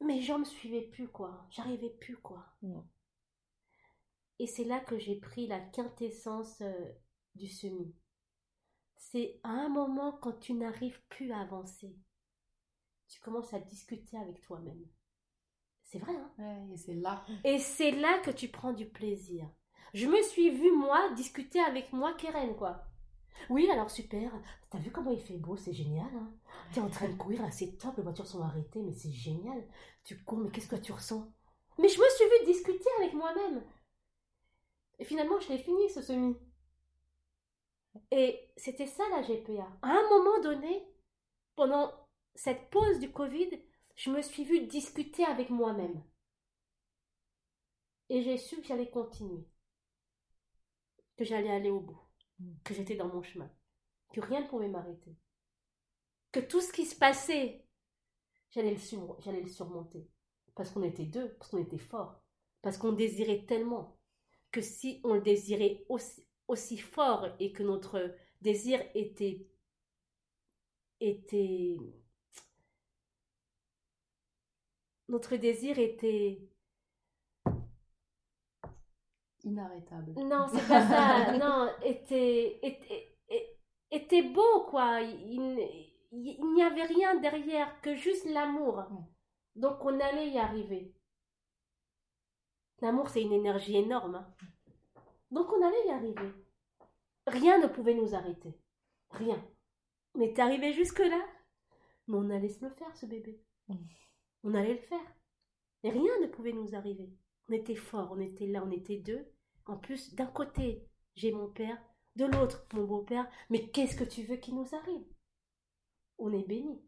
[0.01, 1.47] mes jambes suivaient plus, quoi.
[1.51, 2.45] J'arrivais plus, quoi.
[4.39, 6.93] Et c'est là que j'ai pris la quintessence euh,
[7.35, 7.95] du semi.
[8.97, 11.97] C'est à un moment quand tu n'arrives plus à avancer
[13.15, 14.85] tu commences à discuter avec toi-même.
[15.85, 17.25] C'est vrai, hein Et c'est là.
[17.45, 19.49] Et c'est là que tu prends du plaisir.
[19.93, 22.85] Je me suis vue, moi, discuter avec moi, Keren, quoi.
[23.51, 24.33] Oui, alors super.
[24.71, 26.09] T'as vu comment il fait beau, c'est génial.
[26.15, 26.33] Hein
[26.73, 29.63] T'es en train de courir, là, c'est top, les voitures sont arrêtées, mais c'est génial.
[30.05, 31.31] Tu cours, mais qu'est-ce que tu ressens?
[31.79, 33.63] Mais je me suis vue discuter avec moi-même.
[34.99, 36.37] Et finalement, je l'ai fini, ce semi.
[38.11, 39.69] Et c'était ça la GPA.
[39.83, 40.87] À un moment donné,
[41.57, 41.93] pendant
[42.35, 43.51] cette pause du Covid,
[43.97, 46.03] je me suis vue discuter avec moi-même.
[48.09, 49.47] Et j'ai su que j'allais continuer.
[51.17, 52.01] Que j'allais aller au bout.
[52.65, 53.51] Que j'étais dans mon chemin.
[54.13, 55.17] Que rien ne pouvait m'arrêter.
[56.33, 57.65] Que tout ce qui se passait,
[58.51, 58.79] j'allais le,
[59.21, 60.09] j'allais le surmonter.
[60.55, 62.21] Parce qu'on était deux, parce qu'on était forts.
[62.63, 63.99] Parce qu'on désirait tellement.
[64.51, 69.47] Que si on le désirait aussi, aussi fort et que notre désir était
[71.01, 71.77] était
[75.09, 76.49] notre désir était
[79.45, 80.13] inarrêtable.
[80.17, 81.33] Non, c'est pas ça.
[81.39, 83.17] non, était, était,
[83.91, 85.01] était beau, quoi.
[85.01, 85.59] Il,
[86.13, 88.85] il n'y avait rien derrière que juste l'amour.
[89.57, 90.95] Donc on allait y arriver.
[92.81, 94.17] L'amour, c'est une énergie énorme.
[94.17, 94.35] Hein.
[95.31, 96.33] Donc on allait y arriver.
[97.27, 98.59] Rien ne pouvait nous arrêter.
[99.11, 99.43] Rien.
[100.15, 101.21] On est arrivé jusque-là.
[102.09, 103.41] Mais on allait se le faire, ce bébé
[104.45, 105.17] on allait le faire.
[105.83, 107.11] Et rien ne pouvait nous arriver.
[107.49, 109.27] On était forts, on était là, on était deux.
[109.67, 111.79] En plus, d'un côté, j'ai mon père,
[112.17, 113.29] de l'autre, mon beau-père.
[113.51, 115.07] Mais qu'est-ce que tu veux qu'il nous arrive?
[116.19, 116.83] On est béni.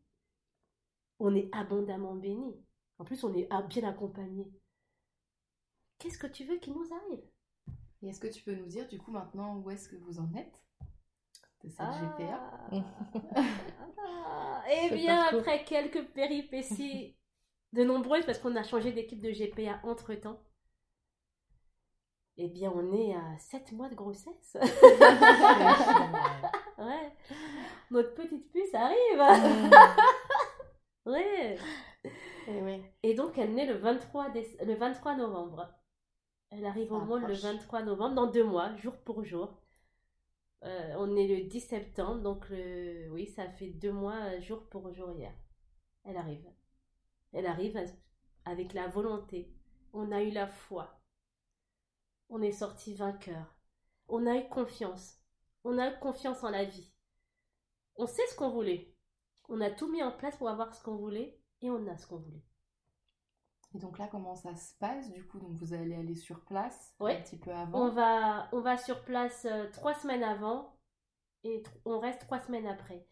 [1.19, 2.55] On est abondamment béni.
[2.99, 4.51] En plus, on est bien accompagné.
[5.99, 7.25] Qu'est-ce que tu veux qu'il nous arrive?
[8.03, 10.33] Et est-ce que tu peux nous dire, du coup, maintenant, où est-ce que vous en
[10.35, 10.63] êtes?
[11.65, 12.69] De cette GPA
[13.99, 17.17] ah, Eh bien, après quelques péripéties
[17.73, 20.41] de nombreuses parce qu'on a changé d'équipe de GPA entre temps.
[22.39, 24.59] Eh bien, on est à 7 mois de grossesse.
[26.79, 27.13] ouais.
[27.91, 29.23] Notre petite puce arrive.
[31.07, 31.57] ouais.
[32.49, 35.67] Et, Et, donc, elle naît le 23, le 23 novembre.
[36.51, 39.59] Elle arrive au monde le 23 novembre, dans deux mois, jour pour jour.
[40.65, 43.09] Euh, on est le 10 septembre, donc le...
[43.11, 45.33] oui, ça fait deux mois, jour pour jour hier.
[46.05, 46.47] Elle arrive.
[47.33, 47.79] Elle arrive
[48.45, 49.51] avec la volonté.
[49.93, 50.96] On a eu la foi.
[52.29, 53.55] On est sorti vainqueur.
[54.09, 55.21] On a eu confiance.
[55.65, 56.93] On a eu confiance en la vie.
[57.97, 58.95] On sait ce qu'on voulait.
[59.49, 62.07] On a tout mis en place pour avoir ce qu'on voulait et on a ce
[62.07, 62.45] qu'on voulait.
[63.75, 65.39] Et donc là, comment ça se passe du coup?
[65.39, 67.87] Donc vous allez aller sur place un petit peu avant?
[67.87, 70.79] On va, on va sur place euh, trois semaines avant
[71.45, 73.07] et on reste trois semaines après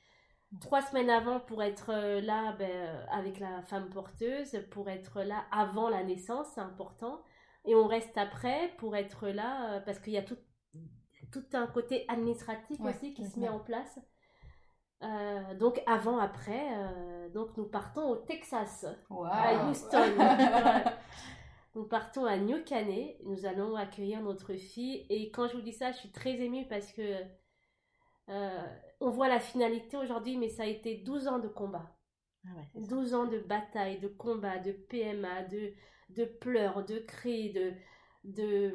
[0.61, 5.45] trois semaines avant pour être euh, là ben, avec la femme porteuse, pour être là
[5.51, 7.23] avant la naissance, c'est important.
[7.65, 10.39] Et on reste après pour être là euh, parce qu'il y a tout,
[11.33, 13.99] tout un côté administratif aussi qui se met en place.
[15.59, 16.63] donc avant, après,
[17.33, 20.15] donc nous partons au Texas, à Houston.
[21.75, 25.07] nous partons à New Caney, nous allons accueillir notre fille.
[25.11, 27.23] Et quand je vous dis ça, je suis très émue parce que
[29.01, 31.95] on voit la finalité aujourd'hui, mais ça a été 12 ans de combat.
[32.75, 35.73] 12 ah ans de bataille, de combat, de PMA, de,
[36.11, 37.73] de pleurs, de cris, de,
[38.25, 38.73] de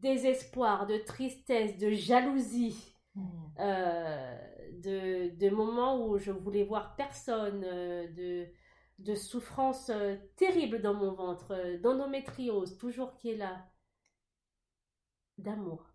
[0.00, 3.22] désespoir, de tristesse, de jalousie, hmm.
[3.58, 4.38] euh,
[4.78, 8.46] de, de, moments où je voulais voir personne, euh, de,
[8.98, 13.66] de souffrance euh, terrible dans mon ventre, d'endométriose, toujours qui est là,
[15.38, 15.86] d'amour.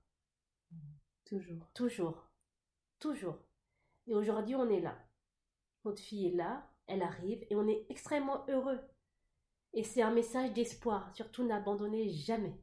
[1.26, 1.68] Toujours.
[1.74, 2.30] Toujours.
[3.00, 3.38] Toujours.
[4.08, 4.98] Et aujourd'hui, on est là.
[5.84, 8.80] Notre fille est là, elle arrive, et on est extrêmement heureux.
[9.76, 11.14] Et c'est un message d'espoir.
[11.16, 12.58] Surtout, n'abandonnez jamais.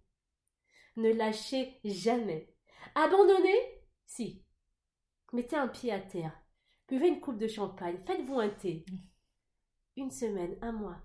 [0.96, 2.52] Ne lâchez jamais.
[2.94, 3.84] Abandonnez?
[4.06, 4.44] Si.
[5.32, 6.36] Mettez un pied à terre.
[6.88, 7.98] Buvez une coupe de champagne.
[8.06, 8.84] Faites-vous un thé.
[9.96, 10.98] Une semaine, un mois.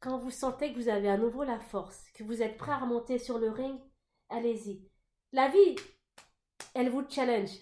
[0.00, 2.78] Quand vous sentez que vous avez à nouveau la force, que vous êtes prêt à
[2.78, 3.78] remonter sur le ring,
[4.28, 4.86] allez-y.
[5.32, 5.76] La vie,
[6.74, 7.56] elle vous challenge.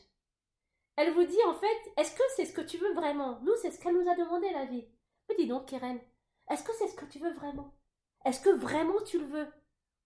[0.97, 3.41] Elle vous dit en fait, est-ce que c'est ce que tu veux vraiment?
[3.43, 4.87] Nous, c'est ce qu'elle nous a demandé, la vie.
[5.29, 6.01] Mais dis donc, Keren,
[6.51, 7.75] est-ce que c'est ce que tu veux vraiment?
[8.25, 9.49] Est-ce que vraiment tu le veux?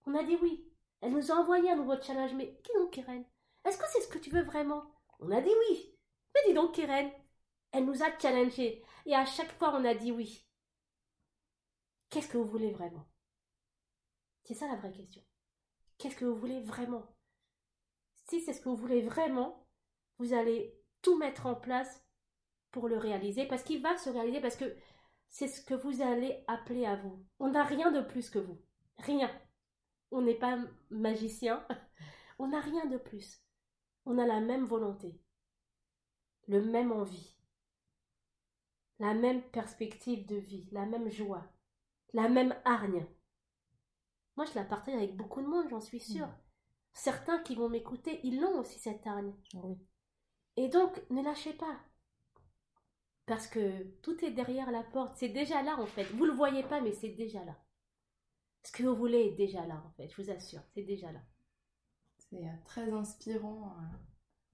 [0.05, 0.63] On a dit oui.
[1.01, 3.23] Elle nous a envoyé un nouveau challenge, mais dis donc, Keren,
[3.65, 4.83] est-ce que c'est ce que tu veux vraiment?
[5.19, 5.95] On a dit oui.
[6.33, 7.11] Mais dis donc, Keren,
[7.71, 8.83] elle nous a challengé.
[9.05, 10.47] Et à chaque fois, on a dit oui.
[12.09, 13.07] Qu'est-ce que vous voulez vraiment?
[14.43, 15.21] C'est ça la vraie question.
[15.97, 17.15] Qu'est-ce que vous voulez vraiment?
[18.29, 19.67] Si c'est ce que vous voulez vraiment,
[20.17, 22.03] vous allez tout mettre en place
[22.71, 24.75] pour le réaliser, parce qu'il va se réaliser, parce que
[25.29, 27.25] c'est ce que vous allez appeler à vous.
[27.39, 28.61] On n'a rien de plus que vous.
[28.97, 29.29] Rien.
[30.11, 30.57] On n'est pas
[30.89, 31.65] magicien.
[32.39, 33.41] On n'a rien de plus.
[34.05, 35.19] On a la même volonté,
[36.47, 37.35] le même envie,
[38.99, 41.45] la même perspective de vie, la même joie,
[42.13, 43.05] la même hargne.
[44.37, 46.27] Moi, je la partage avec beaucoup de monde, j'en suis sûre.
[46.27, 46.37] Mm.
[46.93, 49.33] Certains qui vont m'écouter, ils l'ont aussi cette hargne.
[49.55, 49.77] Oui.
[50.55, 51.77] Et donc, ne lâchez pas.
[53.27, 55.17] Parce que tout est derrière la porte.
[55.17, 56.05] C'est déjà là, en fait.
[56.05, 57.55] Vous ne le voyez pas, mais c'est déjà là.
[58.63, 60.09] Ce que vous voulez est déjà là, en fait.
[60.09, 61.19] Je vous assure, c'est déjà là.
[62.17, 63.75] C'est euh, très inspirant.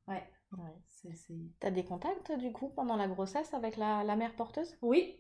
[0.08, 0.12] Euh.
[0.12, 0.24] Ouais.
[0.58, 1.14] ouais.
[1.60, 4.76] T'as des contacts, du coup, pendant la grossesse avec la, mère porteuse?
[4.82, 5.20] Oui.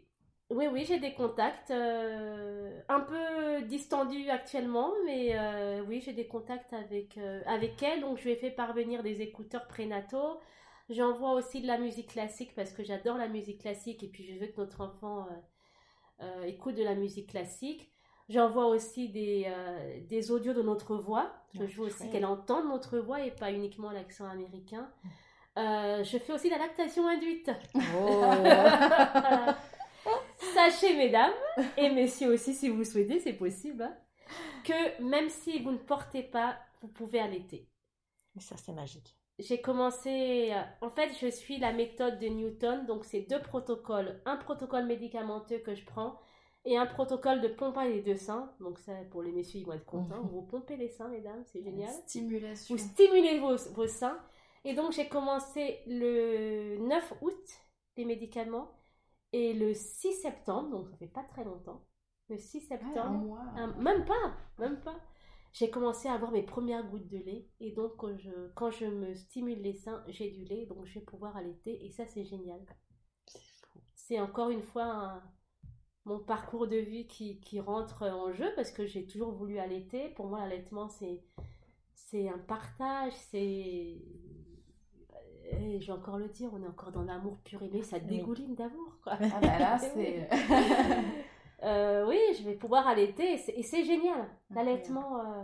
[0.50, 1.70] Oui, oui, j'ai des contacts.
[1.70, 5.38] Euh, un peu distendus actuellement, mais
[5.82, 8.02] oui, j'ai des contacts avec, avec elle.
[8.02, 10.40] Donc, je lui ai fait parvenir des écouteurs prénataux.
[10.90, 14.38] J'envoie aussi de la musique classique parce que j'adore la musique classique et puis je
[14.38, 17.90] veux que notre enfant euh, euh, écoute de la musique classique.
[18.30, 21.32] J'envoie aussi des, euh, des audios de notre voix.
[21.54, 24.90] Je veux aussi qu'elle entende notre voix et pas uniquement l'accent américain.
[25.56, 27.52] je fais aussi de la lactation induite.
[27.98, 28.24] Oh.
[30.54, 31.34] Sachez, mesdames
[31.78, 33.96] et messieurs aussi, si vous souhaitez, c'est possible, hein,
[34.64, 37.68] que même si vous ne portez pas, vous pouvez allaiter.
[38.36, 40.52] Mais ça, c'est magique j'ai commencé.
[40.52, 42.86] Euh, en fait, je suis la méthode de Newton.
[42.86, 44.22] Donc, c'est deux protocoles.
[44.26, 46.20] Un protocole médicamenteux que je prends
[46.66, 48.52] et un protocole de pompage des deux seins.
[48.60, 50.24] Donc, ça, pour les messieurs, ils vont être contents.
[50.24, 50.30] Mhm.
[50.30, 51.90] Vous pompez les seins, mesdames, c'est génial.
[51.90, 52.76] Stimulation.
[52.76, 54.20] Vous stimulez vos, vos seins.
[54.66, 57.50] Et donc, j'ai commencé le 9 août,
[57.98, 58.72] les médicaments.
[59.34, 61.84] Et le 6 septembre, donc ça fait pas très longtemps.
[62.30, 63.00] Le 6 septembre.
[63.04, 63.78] un mois.
[63.80, 64.96] même pas, même pas
[65.54, 67.48] j'ai commencé à avoir mes premières gouttes de lait.
[67.60, 70.66] Et donc, quand je, quand je me stimule les seins, j'ai du lait.
[70.66, 71.86] Donc, je vais pouvoir allaiter.
[71.86, 72.60] Et ça, c'est génial.
[73.94, 75.22] C'est encore une fois
[76.06, 80.10] mon parcours de vie qui, qui, rentre en jeu parce que j'ai toujours voulu allaiter.
[80.10, 81.24] Pour moi, l'allaitement, c'est,
[81.94, 83.14] c'est un partage.
[83.30, 84.02] C'est.
[85.52, 88.98] je vais encore le dire, on est encore dans l'amour pur aimé, ça dégouline d'amour.
[89.06, 90.28] Ah bah là, c'est.
[91.64, 94.30] Euh, oui, je vais pouvoir allaiter et c'est génial.
[94.50, 95.44] L'allaitement euh,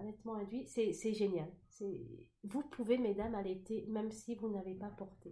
[0.00, 1.48] allaitement induit, c'est génial.
[2.44, 5.30] Vous pouvez, mesdames, allaiter même si vous n'avez pas porté.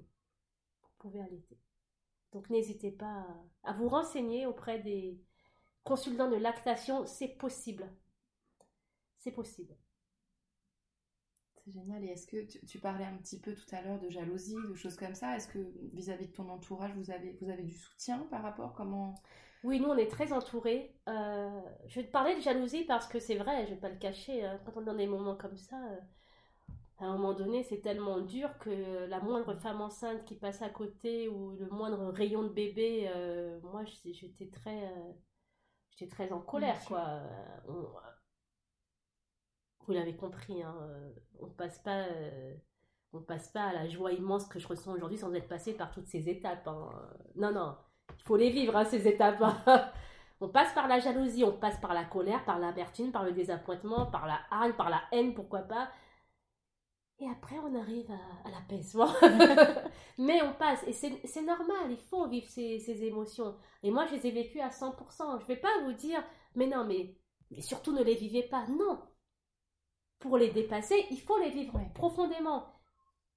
[0.83, 1.59] Vous pouvez allaiter.
[2.33, 3.27] Donc n'hésitez pas
[3.63, 5.21] à, vous renseigner auprès des
[5.85, 7.07] consultants de lactation.
[7.07, 7.91] C'est possible.
[9.19, 9.75] C'est possible.
[11.69, 12.05] C'est génial.
[12.05, 14.97] Et est-ce que tu, parlais un petit peu tout à l'heure de jalousie, de choses
[14.97, 15.59] comme ça Est-ce que
[15.93, 18.73] vis-à-vis de ton entourage, vous avez, vous avez du soutien par rapport?
[18.75, 19.15] Comment?
[19.65, 20.95] Oui, nous, on est très entourés.
[21.09, 23.99] Euh, je vais te parler de jalousie parce que c'est vrai, je vais pas le
[23.99, 24.45] cacher.
[24.45, 24.61] Hein.
[24.65, 25.99] quand on est dans des moments comme ça, euh,
[26.99, 30.71] à un moment donné, c'est tellement dur que la moindre femme enceinte qui passe à
[30.71, 34.91] côté ou le moindre rayon de bébé, euh, moi, j'étais très,
[35.91, 37.21] j'étais très en colère, quoi.
[39.89, 40.75] Vous l'avez compris, hein,
[41.41, 42.05] on passe pas
[43.13, 45.91] on passe pas à la joie immense que je ressens aujourd'hui sans être passé par
[45.91, 46.67] toutes ces étapes.
[46.69, 46.91] Hein.
[47.37, 47.77] Non, non,
[48.17, 49.43] il faut les vivre, hein, ces étapes.
[50.41, 54.07] on passe par la jalousie, on passe par la colère, par l'amertume, par le désappointement,
[54.07, 55.89] par la haine, par la haine, pourquoi pas.
[57.21, 58.11] Et après, on arrive
[58.45, 59.09] à, l'apaisement.
[60.19, 63.57] mais on passe, et c'est normal, il faut vivre ces, émotions.
[63.83, 65.39] Et moi, je les ai vécues à 100%.
[65.39, 66.23] Je ne vais pas vous dire,
[66.55, 67.17] mais non, mais
[67.61, 68.67] surtout ne les vivez pas.
[68.69, 69.01] Non.
[70.21, 72.67] Pour les dépasser, il faut les vivre profondément.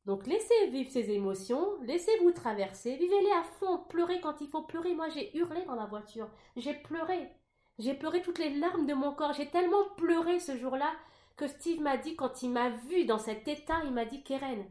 [0.05, 4.95] Donc laissez vivre ces émotions, laissez-vous traverser, vivez-les à fond, pleurez quand il faut pleurer.
[4.95, 7.29] Moi j'ai hurlé dans la voiture, j'ai pleuré.
[7.77, 10.91] J'ai pleuré toutes les larmes de mon corps, j'ai tellement pleuré ce jour-là
[11.37, 14.65] que Steve m'a dit quand il m'a vu dans cet état, il m'a dit Keren,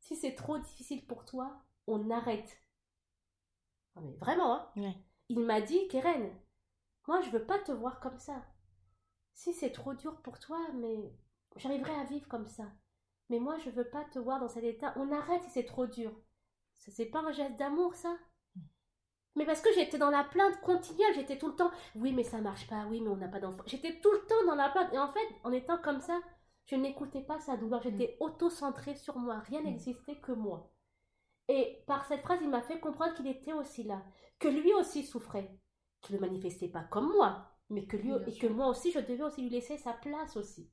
[0.00, 2.58] si c'est trop difficile pour toi, on arrête.
[4.00, 4.94] Mais vraiment, hein
[5.28, 6.32] Il m'a dit Keren,
[7.06, 8.44] moi je veux pas te voir comme ça.
[9.34, 11.12] Si c'est trop dur pour toi, mais
[11.56, 12.64] j'arriverai à vivre comme ça.
[13.30, 14.92] Mais moi, je veux pas te voir dans cet état.
[14.96, 16.12] On arrête si c'est trop dur.
[16.76, 18.14] C'est pas un geste d'amour, ça
[19.36, 22.40] Mais parce que j'étais dans la plainte continuelle, j'étais tout le temps, oui, mais ça
[22.40, 23.62] marche pas, oui, mais on n'a pas d'enfant.
[23.66, 24.92] J'étais tout le temps dans la plainte.
[24.92, 26.20] Et en fait, en étant comme ça,
[26.66, 27.82] je n'écoutais pas sa douleur.
[27.82, 28.22] J'étais mm.
[28.22, 29.38] auto-centrée sur moi.
[29.40, 29.64] Rien mm.
[29.64, 30.70] n'existait que moi.
[31.48, 34.02] Et par cette phrase, il m'a fait comprendre qu'il était aussi là,
[34.38, 35.50] que lui aussi souffrait,
[36.00, 39.22] qu'il ne manifestait pas comme moi, mais que lui et que moi aussi, je devais
[39.22, 40.70] aussi lui laisser sa place aussi.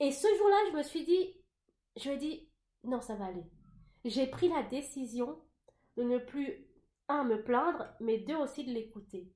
[0.00, 1.36] Et ce jour-là, je me suis dit,
[1.96, 2.48] je lui ai dit,
[2.84, 3.44] non, ça va aller.
[4.04, 5.40] J'ai pris la décision
[5.96, 6.66] de ne plus,
[7.08, 9.32] un, me plaindre, mais deux, aussi de l'écouter.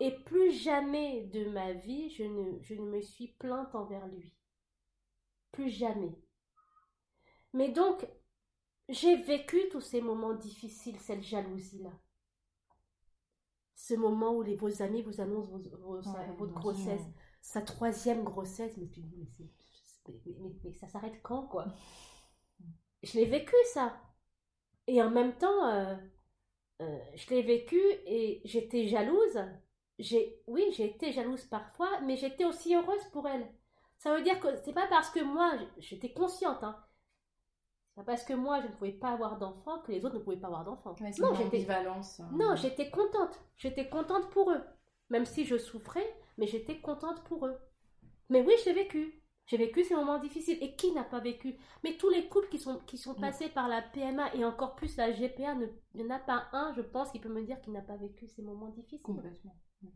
[0.00, 4.34] Et plus jamais de ma vie, je ne, je ne me suis plainte envers lui.
[5.52, 6.16] Plus jamais.
[7.52, 8.06] Mais donc,
[8.88, 11.92] j'ai vécu tous ces moments difficiles, cette jalousie-là.
[13.74, 17.02] Ce moment où les, vos amis vous annoncent votre grossesse,
[17.40, 19.48] sa troisième grossesse, mais tu dis, mais
[20.64, 21.66] mais, ça s'arrête quand, quoi?
[23.02, 23.96] Je l'ai vécu, ça.
[24.86, 25.94] Et en même temps, euh,
[26.80, 29.38] euh, je l'ai vécu et j'étais jalouse.
[29.98, 33.46] J'ai, oui, j'ai été jalouse parfois, mais j'étais aussi heureuse pour elle.
[33.98, 36.76] Ça veut dire que c'est pas parce que moi, j'étais consciente, hein.
[37.88, 40.20] C'est pas parce que moi, je ne pouvais pas avoir d'enfants que les autres ne
[40.20, 40.94] pouvaient pas avoir d'enfants.
[41.18, 42.30] non, j'étais hein.
[42.32, 43.40] Non, j'étais contente.
[43.56, 44.62] J'étais contente pour eux.
[45.10, 46.06] Même si je souffrais,
[46.36, 47.58] mais j'étais contente pour eux.
[48.28, 49.22] Mais oui, je l'ai vécu.
[49.48, 50.58] J'ai vécu ces moments difficiles.
[50.60, 51.56] Et qui n'a pas vécu?
[51.82, 53.20] Mais tous les couples qui sont, qui sont mm.
[53.20, 56.48] passés par la PMA et encore plus la GPA, ne, il n'y en a pas
[56.52, 59.02] un, je pense, qui peut me dire qu'il n'a pas vécu ces moments difficiles.
[59.02, 59.56] Complètement.
[59.82, 59.88] Mm.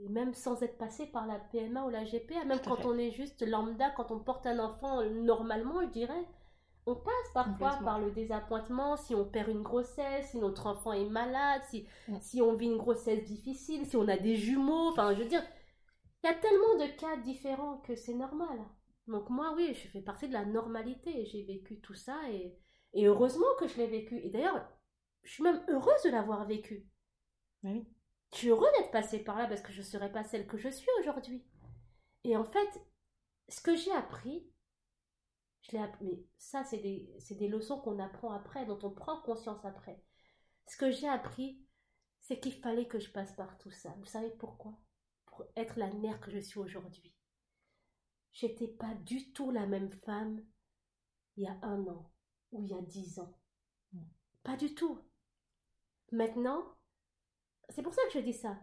[0.00, 3.10] Et même sans être passé par la PMA ou la GPA, même quand on est
[3.10, 6.26] juste lambda, quand on porte un enfant normalement, je dirais,
[6.86, 11.08] on passe parfois par le désappointement, si on perd une grossesse, si notre enfant est
[11.08, 12.16] malade, si, mm.
[12.20, 15.42] si on vit une grossesse difficile, si on a des jumeaux, enfin je veux dire,
[16.22, 18.58] il y a tellement de cas différents que c'est normal.
[19.10, 21.26] Donc moi, oui, je fais partie de la normalité.
[21.26, 22.56] J'ai vécu tout ça et,
[22.94, 24.18] heureusement que je l'ai vécu.
[24.18, 24.68] Et d'ailleurs,
[25.24, 26.88] je suis même heureuse de l'avoir vécu.
[27.64, 27.86] Oui.
[28.32, 30.58] Je suis heureuse d'être passée par là parce que je ne serais pas celle que
[30.58, 31.44] je suis aujourd'hui.
[32.22, 32.80] Et en fait,
[33.48, 34.48] ce que j'ai appris,
[35.62, 39.64] je l'ai mais ça, c'est des, des leçons qu'on apprend après, dont on prend conscience
[39.64, 40.00] après.
[40.68, 41.60] Ce que j'ai appris,
[42.20, 43.92] c'est qu'il fallait que je passe par tout ça.
[43.98, 44.78] Vous savez pourquoi?
[45.26, 47.12] Pour être la mère que je suis aujourd'hui
[48.32, 50.42] j'étais pas du tout la même femme
[51.36, 52.10] il y a un an
[52.52, 53.34] ou il y a dix ans.
[54.42, 54.98] Pas du tout.
[56.12, 56.64] Maintenant,
[57.68, 58.58] c'est pour ça que je dis ça.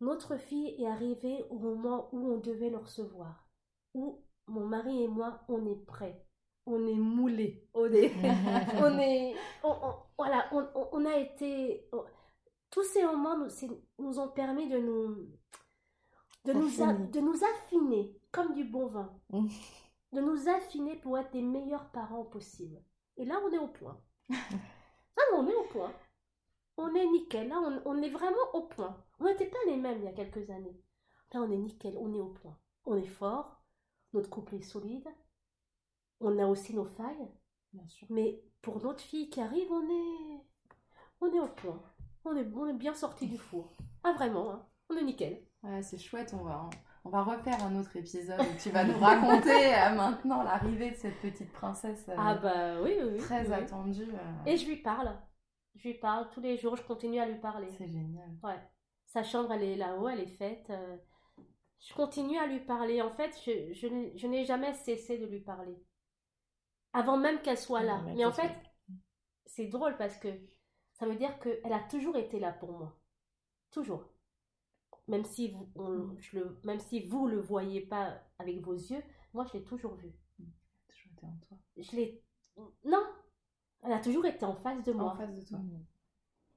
[0.00, 3.48] Notre fille est arrivée au moment où on devait le recevoir,
[3.94, 6.24] où mon mari et moi, on est prêts,
[6.66, 8.12] on est moulés, on est,
[8.74, 9.34] on est,
[10.18, 11.88] voilà, on, a été,
[12.70, 13.48] tous ces moments nous,
[13.98, 15.30] nous ont permis de nous,
[16.46, 16.68] de nous,
[17.10, 19.12] de nous affiner, comme du bon vin.
[19.30, 19.48] Mm.
[20.12, 22.80] De nous affiner pour être les meilleurs parents possibles.
[23.16, 24.00] Et là, on est au point.
[24.30, 25.92] ah non, on est au point.
[26.76, 27.48] On est nickel.
[27.48, 28.96] Là, on, est vraiment au point.
[29.18, 30.80] On n'était pas les mêmes il y a quelques années.
[31.32, 31.96] Là, on est nickel.
[31.98, 32.56] On est au point.
[32.84, 33.60] On est fort.
[34.12, 35.08] Notre couple est solide.
[36.20, 37.28] On a aussi nos failles.
[37.72, 38.06] Bien sûr.
[38.10, 40.40] Mais pour notre fille qui arrive, on est,
[41.20, 41.82] on est au point.
[42.24, 43.72] On est, on est bien sorti du four.
[44.04, 44.66] Ah, vraiment, hein.
[44.90, 45.45] on est nickel.
[45.62, 46.34] Ouais, c'est chouette.
[46.38, 46.70] On va,
[47.04, 50.96] on va refaire un autre épisode où tu vas nous raconter euh, maintenant l'arrivée de
[50.96, 52.04] cette petite princesse.
[52.08, 54.08] Euh, ah bah oui, oui, Très attendue.
[54.12, 54.44] Euh.
[54.46, 55.16] Et je lui parle.
[55.76, 57.68] Je lui parle tous les jours, je continue à lui parler.
[57.78, 58.30] C'est génial.
[58.42, 58.58] Ouais.
[59.06, 60.72] Sa chambre, elle est là-haut, elle est faite.
[61.78, 63.02] Je continue à lui parler.
[63.02, 65.76] En fait, je, je, n'ai jamais cessé de lui parler.
[66.92, 68.02] Avant même qu'elle soit là.
[68.16, 68.50] Mais en fait,
[69.44, 70.28] c'est drôle parce que
[70.94, 72.98] ça veut dire qu'elle a toujours été là pour moi.
[73.70, 74.15] Toujours
[75.08, 76.16] même si vous, mm.
[76.18, 79.02] je le, même si vous le voyez pas avec vos yeux,
[79.32, 80.12] moi je l'ai toujours vu.
[80.38, 80.44] Mm.
[80.88, 81.58] Toujours été en toi.
[81.76, 82.22] Je l'ai,
[82.84, 83.04] non,
[83.82, 85.12] elle a toujours été en face de moi.
[85.12, 85.58] En face de toi.
[85.58, 85.84] Mm.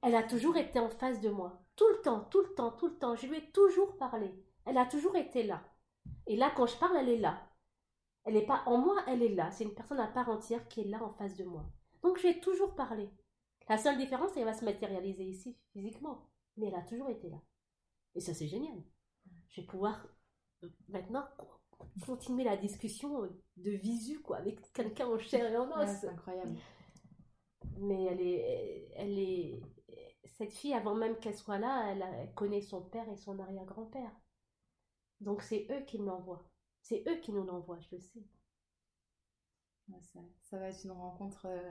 [0.02, 2.88] Elle a toujours été en face de moi, tout le temps, tout le temps, tout
[2.88, 3.16] le temps.
[3.16, 4.34] Je lui ai toujours parlé.
[4.64, 5.62] Elle a toujours été là.
[6.26, 7.46] Et là, quand je parle, elle est là.
[8.24, 9.50] Elle n'est pas en moi, elle est là.
[9.50, 11.64] C'est une personne à part entière qui est là en face de moi.
[12.02, 13.10] Donc j'ai toujours parlé.
[13.68, 16.26] La seule différence, c'est qu'elle va se matérialiser ici, physiquement.
[16.56, 17.38] Mais elle a toujours été là.
[18.14, 18.82] Et ça, c'est génial.
[19.48, 20.06] Je vais pouvoir
[20.64, 21.24] euh, maintenant
[22.04, 23.22] continuer la discussion
[23.56, 25.90] de visu, quoi, avec quelqu'un en chair et en os.
[26.00, 26.56] c'est incroyable.
[27.78, 29.62] Mais elle est, elle est,
[30.24, 34.12] cette fille, avant même qu'elle soit là, elle, connaît son père et son arrière-grand-père.
[35.20, 36.48] Donc c'est eux qui me l'envoient.
[36.82, 38.24] C'est eux qui nous l'envoient, je le sais.
[40.00, 41.70] ça, ça, va être une rencontre euh,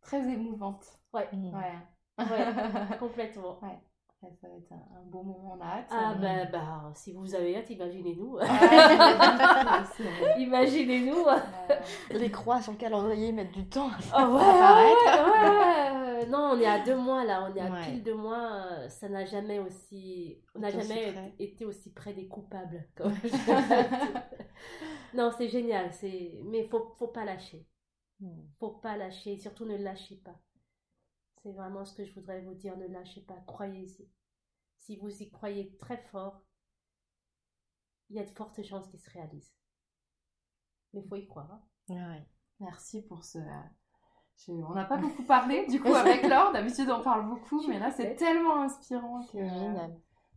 [0.00, 1.00] très émouvante.
[1.12, 1.28] Ouais.
[1.32, 2.18] Ouais.
[2.98, 3.60] complètement.
[3.62, 3.80] Ouais
[4.40, 5.86] ça va être un, beau moment, on a hâte.
[5.90, 8.38] Ah, bah, bah, si vous avez hâte, imaginez-nous.
[10.38, 11.24] imaginez-nous.
[12.10, 16.28] Les croix sur le calendrier mettent du temps à oh, apparaître.
[16.28, 18.88] non, on est à deux mois là, on est à pile deux mois.
[18.88, 20.42] Ça n'a jamais aussi.
[20.54, 22.86] On n'a jamais été aussi près des coupables.
[25.14, 25.92] non, c'est génial.
[25.92, 26.40] C'est...
[26.44, 27.66] Mais faut, faut pas lâcher.
[28.20, 28.42] Hmm.
[28.58, 29.38] Faut pas lâcher.
[29.38, 30.38] Surtout ne lâchez pas.
[31.42, 32.76] C'est vraiment ce que je voudrais vous dire.
[32.76, 33.38] Ne lâchez pas.
[33.46, 34.08] Croyez-y.
[34.86, 36.44] Si vous y croyez très fort,
[38.08, 39.52] il y a de fortes chances qu'il se réalise.
[40.92, 41.60] Mais il faut y croire.
[41.90, 42.22] Hein.
[42.60, 43.38] Merci pour ce.
[44.48, 46.52] On n'a pas beaucoup parlé du coup avec Laure.
[46.52, 49.38] D'habitude on parle beaucoup, mais là c'est tellement inspirant que.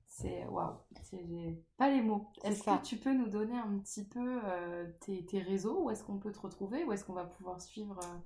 [0.07, 0.79] C'est waouh,
[1.11, 2.31] j'ai pas les mots.
[2.43, 5.83] Est-ce que tu peux nous donner un petit peu euh, tes, tes, réseaux?
[5.83, 6.83] Où est-ce qu'on peut te retrouver?
[6.85, 8.17] Où est-ce qu'on va pouvoir suivre euh,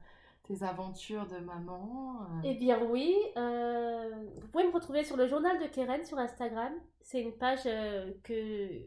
[0.43, 2.41] tes aventures de maman euh.
[2.43, 4.09] Eh bien oui, euh,
[4.41, 6.73] vous pouvez me retrouver sur le journal de Keren sur Instagram.
[7.01, 8.85] C'est une page euh, que...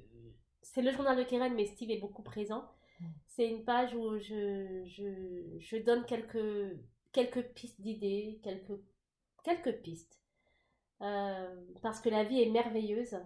[0.62, 2.64] C'est le journal de Keren, mais Steve est beaucoup présent.
[3.00, 3.04] Mm.
[3.26, 6.76] C'est une page où je, je, je, donne quelques,
[7.12, 8.78] quelques pistes d'idées, quelques,
[9.42, 10.20] quelques pistes.
[10.98, 13.16] parce que la vie est merveilleuse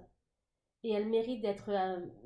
[0.84, 1.70] et elle mérite d'être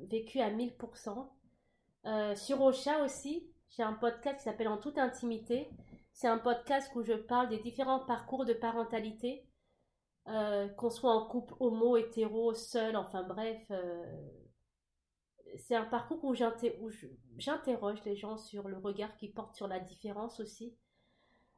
[0.01, 2.35] vécue à 1000%.
[2.35, 5.69] sur Ocha aussi, j'ai un podcast qui s'appelle En toute intimité
[6.15, 9.45] c'est un podcast où je parle des différents parcours de parentalité,
[10.27, 13.61] euh, qu'on soit en couple homo, hétéro, seul, enfin bref.
[13.69, 14.29] Euh,
[15.57, 20.39] c'est un parcours où j'interroge les gens sur le regard qu'ils portent sur la différence
[20.39, 20.73] aussi.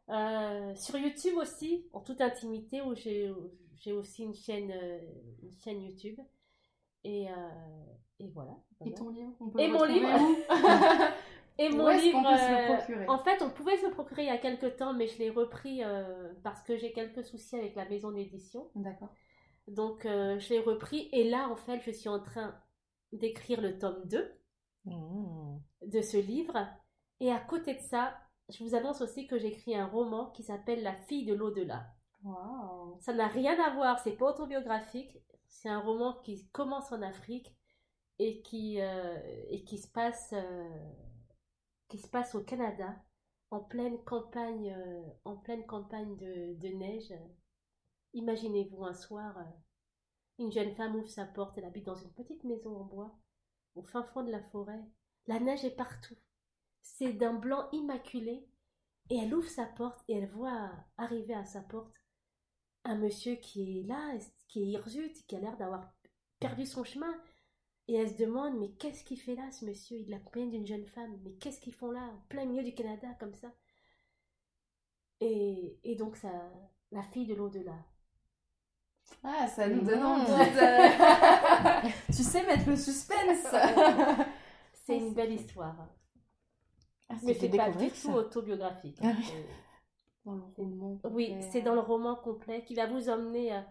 [0.10, 4.72] Euh, sur YouTube aussi, en toute intimité, où j'ai aussi une chaîne,
[5.44, 6.20] une chaîne YouTube.
[7.04, 7.28] Et,
[8.20, 8.58] et voilà.
[8.86, 10.10] Et ton livre Et mon livre
[11.60, 14.76] Et mon livre, euh, en fait, on pouvait se le procurer il y a quelques
[14.78, 18.70] temps, mais je l'ai repris euh, parce que j'ai quelques soucis avec la maison d'édition.
[18.76, 19.10] D'accord.
[19.68, 22.56] Donc, euh, je l'ai repris et là, en fait, je suis en train
[23.12, 24.32] d'écrire le tome 2
[24.86, 25.58] mmh.
[25.88, 26.68] de ce livre.
[27.20, 28.16] Et à côté de ça,
[28.50, 31.88] je vous annonce aussi que j'écris un roman qui s'appelle La fille de l'au-delà.
[32.24, 32.98] Wow.
[33.00, 35.18] Ça n'a rien à voir, c'est pas autobiographique.
[35.48, 37.52] C'est un roman qui commence en Afrique
[38.20, 40.34] et qui, et qui se passe
[41.90, 42.96] qui se passe au Canada,
[43.52, 47.14] en pleine campagne, euh, en pleine campagne de, neige.
[48.14, 49.44] Imaginez-vous un soir, euh,
[50.40, 53.18] une jeune femme ouvre sa porte, elle habite dans une petite maison en bois,
[53.76, 54.84] au fin fond de la forêt.
[55.28, 56.18] La neige est partout.
[56.82, 58.48] C'est d'un blanc immaculé.
[59.10, 61.94] Et elle ouvre sa porte et elle voit arriver à sa porte
[62.88, 64.18] un monsieur qui est là,
[64.48, 65.92] qui est hirsute, qui a l'air d'avoir
[66.40, 67.14] perdu son chemin.
[67.88, 69.98] Et elle se demande, mais qu'est-ce qu'il fait là, ce monsieur?
[69.98, 71.18] Il l'accompagne d'une jeune femme?
[71.24, 73.48] Mais qu'est-ce qu'ils font là, en plein milieu du Canada, comme ça?
[75.22, 76.30] Et, et donc, ça,
[76.92, 77.78] la fille de l'au-delà.
[79.24, 81.88] Ah, ça nous donne envie de...
[82.08, 83.48] tu sais mettre le suspense
[84.74, 85.88] C'est une belle histoire.
[87.10, 88.98] Ah, mais c'est pas du tout autobiographique.
[89.02, 89.14] Ah
[90.26, 93.62] dans le roman Oui, c'est dans le roman complet qui va vous emmener euh,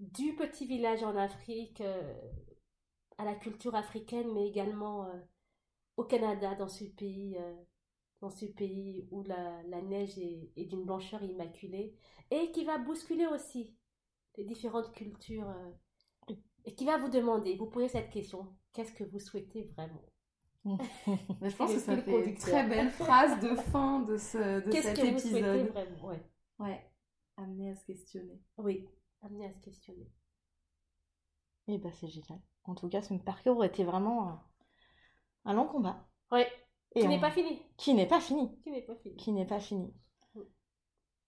[0.00, 2.14] du petit village en Afrique euh,
[3.18, 5.18] à la culture africaine, mais également euh,
[5.96, 7.54] au Canada, dans ce pays, euh,
[8.20, 11.94] dans ce pays où la, la neige est, est d'une blancheur immaculée,
[12.30, 13.76] et qui va bousculer aussi
[14.36, 19.04] les différentes cultures, euh, et qui va vous demander, vous posez cette question, qu'est-ce que
[19.04, 20.04] vous souhaitez vraiment?
[20.66, 24.98] Je pense que ça fait une très belle phrase de fin de, ce, de cet
[24.98, 25.00] épisode.
[25.00, 26.06] Qu'est-ce que vous souhaitez vraiment?
[26.08, 26.22] Ouais.
[26.58, 26.90] ouais,
[27.36, 28.42] amener à se questionner.
[28.58, 28.86] Oui,
[29.22, 30.10] amener à se questionner.
[31.68, 32.40] Et eh ben c'est génial.
[32.64, 34.40] En tout cas, ce parcours était vraiment
[35.44, 36.06] un, long combat.
[36.32, 36.42] Oui.
[36.94, 37.62] qui n'est pas fini.
[37.76, 38.58] Qui n'est pas fini.
[38.62, 39.16] Qui n'est pas fini.
[39.16, 39.94] Qui n'est pas fini.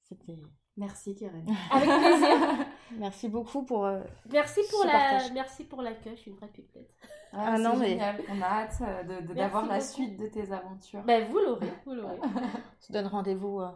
[0.03, 0.39] C'était.
[0.79, 1.47] Merci Karen.
[1.71, 2.67] Avec plaisir.
[2.97, 3.85] merci beaucoup pour.
[3.85, 5.29] Euh, merci pour la.
[5.35, 6.17] Merci pour l'accueil.
[6.17, 6.91] Je suis une vraie pipette.
[7.33, 11.03] Ah, ah non mais on a hâte euh, d'avoir la suite de tes aventures.
[11.05, 12.19] Ben vous l'aurez, vous l'aurez.
[12.23, 13.71] On se donne rendez-vous euh,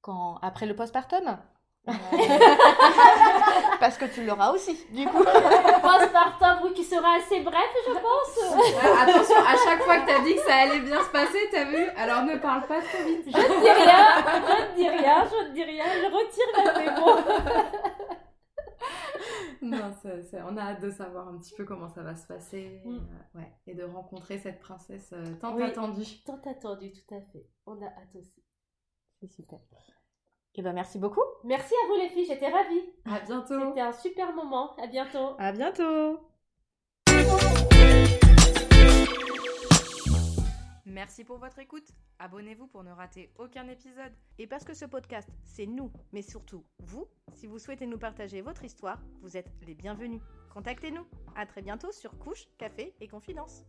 [0.00, 1.38] quand après le postpartum.
[3.80, 5.24] Parce que tu l'auras aussi, du coup.
[5.82, 8.38] Postpartum, oui, qui sera assez bref, je pense.
[9.02, 11.64] attention, à chaque fois que tu as dit que ça allait bien se passer, t'as
[11.64, 13.24] vu Alors ne parle pas trop vite.
[13.26, 16.78] Je ne dis rien, je ne dis rien, je ne dis rien, je retire la
[16.78, 17.06] mémo.
[19.62, 19.92] non,
[20.48, 22.96] on a hâte de savoir un petit peu comment ça va se passer mm.
[22.96, 26.22] euh, ouais, et de rencontrer cette princesse euh, tant attendue.
[26.24, 27.46] Tant attendue, tout à fait.
[27.66, 28.42] On a hâte aussi.
[29.20, 29.58] C'est super.
[30.58, 31.22] Et eh ben merci beaucoup.
[31.44, 32.82] Merci à vous les filles, j'étais ravie.
[33.04, 33.68] À bientôt.
[33.68, 34.74] C'était un super moment.
[34.74, 35.36] À bientôt.
[35.38, 36.18] À bientôt.
[40.84, 41.86] Merci pour votre écoute.
[42.18, 44.10] Abonnez-vous pour ne rater aucun épisode.
[44.40, 48.40] Et parce que ce podcast, c'est nous, mais surtout vous, si vous souhaitez nous partager
[48.40, 50.22] votre histoire, vous êtes les bienvenus.
[50.52, 51.06] Contactez-nous.
[51.36, 53.62] À très bientôt sur Couche, Café et Confidence.